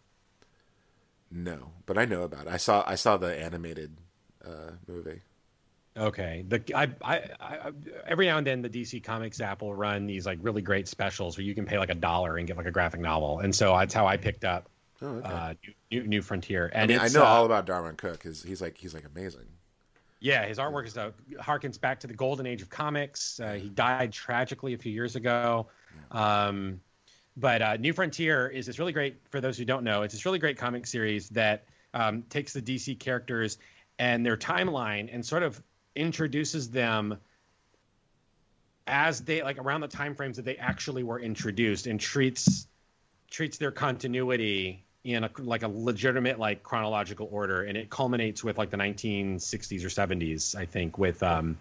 [1.32, 2.51] No, but I know about it.
[2.53, 3.97] I saw I saw the animated
[4.45, 5.21] uh, movie.
[5.97, 7.71] okay the I, I i
[8.05, 11.38] every now and then the dc comics app will run these like really great specials
[11.38, 13.75] where you can pay like a dollar and get like a graphic novel and so
[13.75, 14.69] that's how i picked up
[15.01, 15.28] Oh, okay.
[15.36, 15.53] uh
[15.91, 18.23] new, new, new frontier and I mean, I know uh, all about Darwyn Cooke.
[18.23, 19.47] His, he's like he's like amazing.
[20.19, 23.39] Yeah, his artwork is uh, harkens back to the golden age of comics.
[23.39, 25.67] Uh, he died tragically a few years ago.
[26.09, 26.82] Um,
[27.38, 30.25] but uh, New Frontier is this really great, for those who don't know, it's this
[30.25, 33.59] really great comic series that um, takes the DC characters
[33.99, 35.61] and their timeline and sort of
[35.95, 37.17] introduces them
[38.88, 42.67] as they like around the time frames that they actually were introduced and treats
[43.29, 47.63] treats their continuity in a like a legitimate like chronological order.
[47.63, 51.57] And it culminates with like the 1960s or 70s i think with um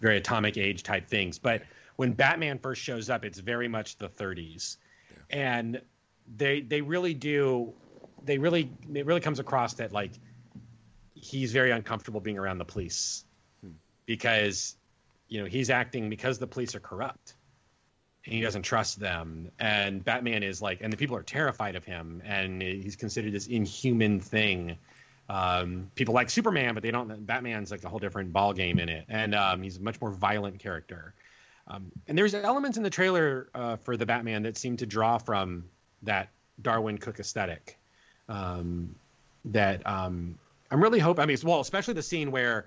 [0.00, 1.38] very atomic age type things.
[1.38, 1.62] But
[1.96, 4.76] when batman first shows up it's very much the 30s
[5.30, 5.80] and
[6.36, 7.72] they they really do
[8.24, 10.12] they really it really comes across that like
[11.14, 13.24] he's very uncomfortable being around the police.
[14.04, 14.76] Because
[15.28, 17.34] you know he's acting because the police are corrupt.
[18.24, 19.50] And he doesn't trust them.
[19.58, 22.22] And batman is like and the people are terrified of him.
[22.24, 24.78] And he's considered this inhuman thing.
[25.28, 28.88] Um, people like superman but they don't batman's like a whole different ball game in
[28.88, 29.06] it.
[29.08, 31.14] And um, he's a much more violent character
[31.68, 35.18] um, and there's elements in the trailer uh, for the batman that seem to draw
[35.18, 35.64] from
[36.02, 36.28] that
[36.60, 37.78] Darwyn Cooke aesthetic
[38.28, 38.94] um,
[39.46, 40.38] that um,
[40.70, 42.66] i'm really hoping i mean well especially the scene where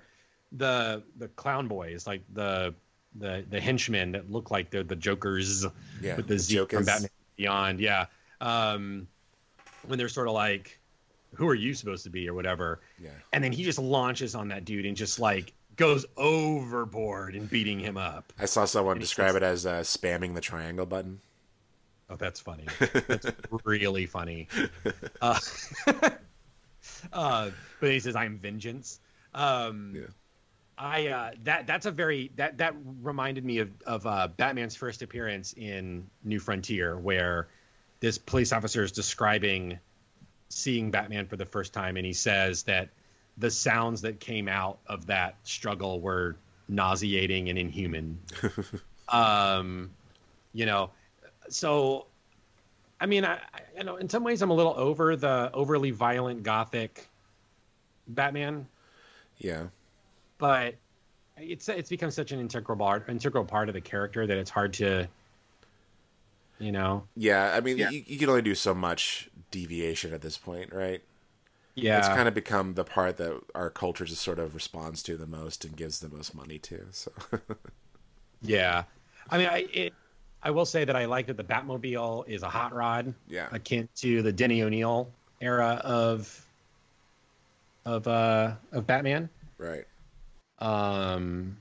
[0.52, 2.74] the the clown boys like the
[3.16, 5.66] the the henchmen that look like they're the jokers
[6.00, 7.80] Yeah, with the, the Z from Batman Beyond.
[7.80, 8.06] Yeah.
[8.40, 9.08] Um,
[9.86, 10.78] when they're sort of like,
[11.34, 12.80] who are you supposed to be or whatever.
[13.00, 13.10] Yeah.
[13.32, 17.80] And then he just launches on that dude and just like goes overboard in beating
[17.80, 18.34] him up.
[18.38, 21.20] I saw someone describe it as uh, spamming the triangle button.
[22.10, 22.66] Oh, that's funny.
[23.08, 23.26] That's
[23.64, 24.48] really funny.
[25.22, 25.38] Uh,
[27.12, 27.50] uh,
[27.80, 29.00] but he says, "I'm vengeance."
[29.34, 30.06] Um, Yeah.
[30.78, 35.02] I uh, that that's a very that that reminded me of of uh, Batman's first
[35.02, 37.48] appearance in New Frontier, where
[38.00, 39.78] this police officer is describing
[40.48, 42.88] seeing Batman for the first time, and he says that
[43.40, 46.36] the sounds that came out of that struggle were
[46.68, 48.18] nauseating and inhuman.
[49.08, 49.90] um,
[50.52, 50.90] you know,
[51.48, 52.06] so
[53.00, 55.90] I mean, I, I you know in some ways I'm a little over the overly
[55.90, 57.08] violent gothic
[58.06, 58.66] Batman
[59.38, 59.66] Yeah.
[60.38, 60.74] but
[61.36, 64.74] it's it's become such an integral part integral part of the character that it's hard
[64.74, 65.06] to
[66.58, 67.52] you know Yeah.
[67.54, 67.90] I mean, Yeah.
[67.90, 71.02] You, you can only do so much deviation at this point, right?
[71.76, 75.16] Yeah It's kind of become the part that our culture just sort of responds to
[75.16, 76.86] the most and gives the most money to.
[76.92, 77.12] So
[78.42, 78.84] yeah
[79.28, 79.94] i mean i it
[80.42, 83.50] i will say that i like that the batmobile is a hot rod Yeah.
[83.50, 86.46] akin to the denny o'neill era of
[87.84, 89.86] of uh of batman right.
[90.58, 91.56] um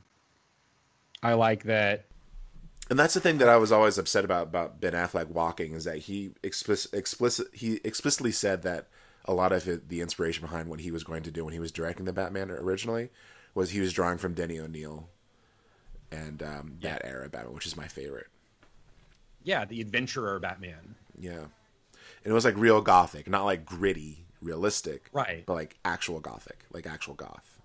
[1.23, 2.05] i like that
[2.89, 5.83] And that's the thing that I was always upset about about Ben Affleck walking is
[5.83, 8.87] that he explicit, explicit he explicitly said that
[9.29, 11.59] a lot of it, the inspiration behind what he was going to do when he
[11.59, 13.09] was directing the Batman originally
[13.53, 15.07] was he was drawing from Denny O'Neill
[16.11, 18.27] and um, that era Batman, which is my favorite.
[19.43, 20.95] yeah, the adventurer Batman.
[21.17, 21.37] Yeah,
[22.23, 25.45] and it was like real gothic, not like gritty, realistic, Right.
[25.45, 27.59] But like actual gothic, like actual goth,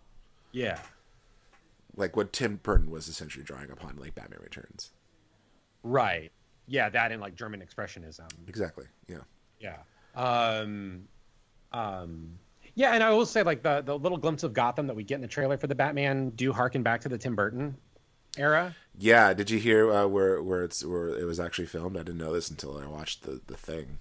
[0.52, 0.78] Yeah.
[1.96, 4.90] like what Tim Burton was essentially drawing upon, like Batman Returns.
[5.82, 6.30] Right.
[6.66, 8.28] Yeah, that and like German expressionism.
[8.48, 8.86] Exactly.
[9.08, 9.22] Yeah.
[9.60, 9.78] Yeah.
[10.14, 11.08] Um,
[11.74, 12.38] um,
[12.74, 15.16] yeah, and I will say like the the little glimpse of Gotham that we get
[15.16, 17.76] in the trailer for the Batman do harken back to the Tim Burton
[18.38, 18.74] era.
[18.98, 19.34] Yeah.
[19.34, 21.96] Did you hear uh, where where it's where it was actually filmed?
[21.96, 23.98] I didn't know this until I watched the the thing.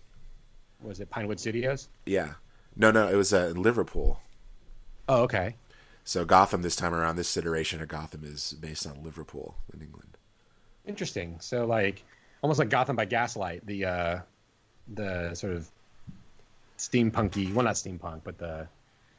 [0.82, 1.88] Was it Pinewood Studios?
[2.06, 2.34] Yeah.
[2.76, 4.20] No, no, it was uh, in Liverpool.
[5.08, 5.56] Oh, okay.
[6.04, 10.18] So Gotham this time around, this iteration of Gotham is based on Liverpool in England.
[10.86, 11.38] Interesting.
[11.40, 12.04] So like
[12.41, 14.20] almost like Gotham by Gaslight, the uh
[14.94, 15.70] the sort of
[16.89, 18.68] steampunky, well not steampunk, but the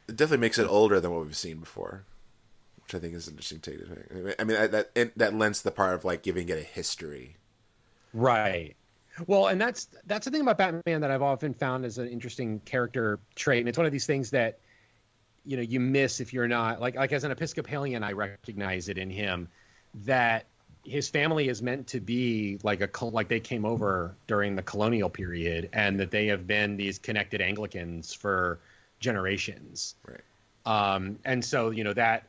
[0.07, 2.03] It definitely makes it older than what we've seen before,
[2.83, 3.79] which I think is an interesting take.
[3.79, 4.41] to.
[4.41, 7.37] I mean, that it, that lends the part of like giving it a history.
[8.13, 8.75] Right.
[9.27, 12.59] Well, and that's that's the thing about Batman that I've often found as an interesting
[12.65, 14.59] character trait, and it's one of these things that
[15.45, 18.97] you know you miss if you're not like like as an Episcopalian, I recognize it
[18.97, 19.47] in him
[20.03, 20.45] that
[20.85, 25.09] his family is meant to be like a like they came over during the colonial
[25.09, 28.59] period, and that they have been these connected Anglicans for
[28.99, 29.95] generations.
[30.07, 30.21] Right.
[30.65, 32.27] Um, and so you know that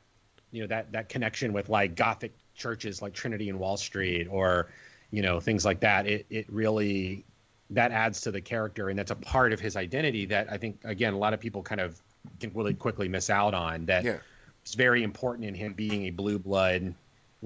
[0.50, 4.68] you know that that connection with like Gothic churches like Trinity and Wall Street or
[5.10, 6.06] you know things like that.
[6.06, 7.24] It it really
[7.70, 10.80] that adds to the character and that's a part of his identity that I think
[10.84, 12.00] again a lot of people kind of
[12.40, 13.86] can really quickly miss out on.
[13.86, 14.18] That Yeah.
[14.62, 16.94] it's very important in him being a blue blood,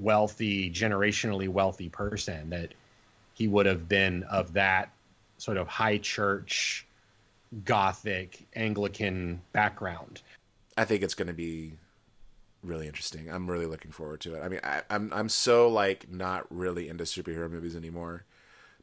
[0.01, 2.73] wealthy, generationally wealthy person that
[3.33, 4.91] he would have been of that
[5.37, 6.85] sort of high church,
[7.65, 10.21] Gothic Anglican background.
[10.77, 11.73] I think it's going to be
[12.63, 13.29] really interesting.
[13.29, 14.41] I'm really looking forward to it.
[14.43, 18.25] I mean, I, I'm I'm so like not really into superhero movies anymore.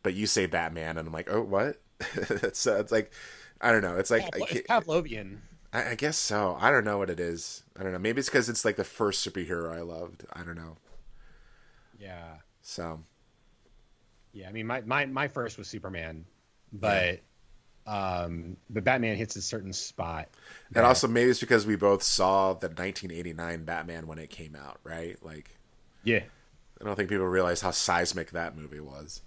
[0.03, 1.81] But you say Batman, and I'm like, oh, what?
[2.15, 3.13] it's uh, it's like
[3.61, 3.97] I don't know.
[3.97, 5.39] It's like I, It's Pavlovian.
[5.73, 6.57] I, I guess so.
[6.61, 7.63] I don't know what it is.
[7.79, 7.99] I don't know.
[7.99, 10.25] Maybe it's because it's like the first superhero I loved.
[10.33, 10.77] I don't know.
[11.99, 12.37] Yeah.
[12.63, 13.03] So
[14.33, 16.25] Yeah, I mean, my, my, my first was Superman,
[16.73, 17.21] but
[17.87, 20.29] um, but Batman hits a certain spot.
[20.75, 24.79] And also maybe it's because we both saw the 1989 Batman when it came out,
[24.85, 25.17] right?
[25.25, 25.57] Like
[26.05, 26.21] Yeah.
[26.81, 29.23] I don't think people realize how seismic that movie was.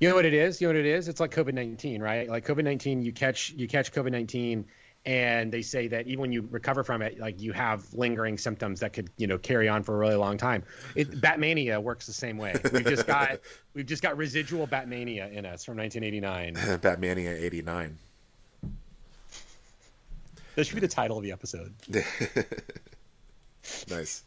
[0.00, 0.60] You know what it is?
[0.60, 1.08] You know what it is?
[1.08, 2.28] It's like COVID nineteen, right?
[2.28, 4.66] Like COVID nineteen, you catch you catch COVID nineteen,
[5.06, 8.80] and they say that even when you recover from it, like you have lingering symptoms
[8.80, 10.64] that could you know carry on for a really long time.
[10.94, 12.54] It, Batmania works the same way.
[12.72, 13.40] We've just got
[13.74, 16.54] we've just got residual Batmania in us from 1989.
[16.80, 17.98] Batmania 89.
[20.56, 21.74] This should be the title of the episode.
[23.90, 24.22] Nice.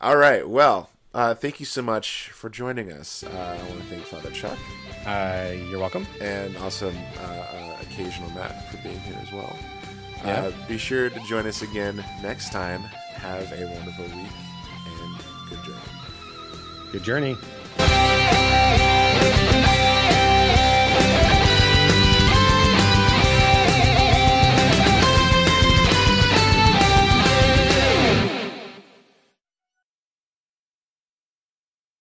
[0.00, 0.48] All right.
[0.48, 3.24] Well, uh, thank you so much for joining us.
[3.24, 3.28] Uh,
[3.60, 4.56] I want to thank Father Chuck
[5.04, 6.06] Uh, you're welcome.
[6.20, 6.92] and also
[8.70, 9.56] for being here as well.
[10.24, 10.46] Yeah.
[10.46, 12.82] Uh, be sure to join us again next time.
[12.82, 14.32] Have a wonderful week
[14.86, 15.18] and
[15.50, 15.78] good journey.
[16.92, 18.87] Good journey.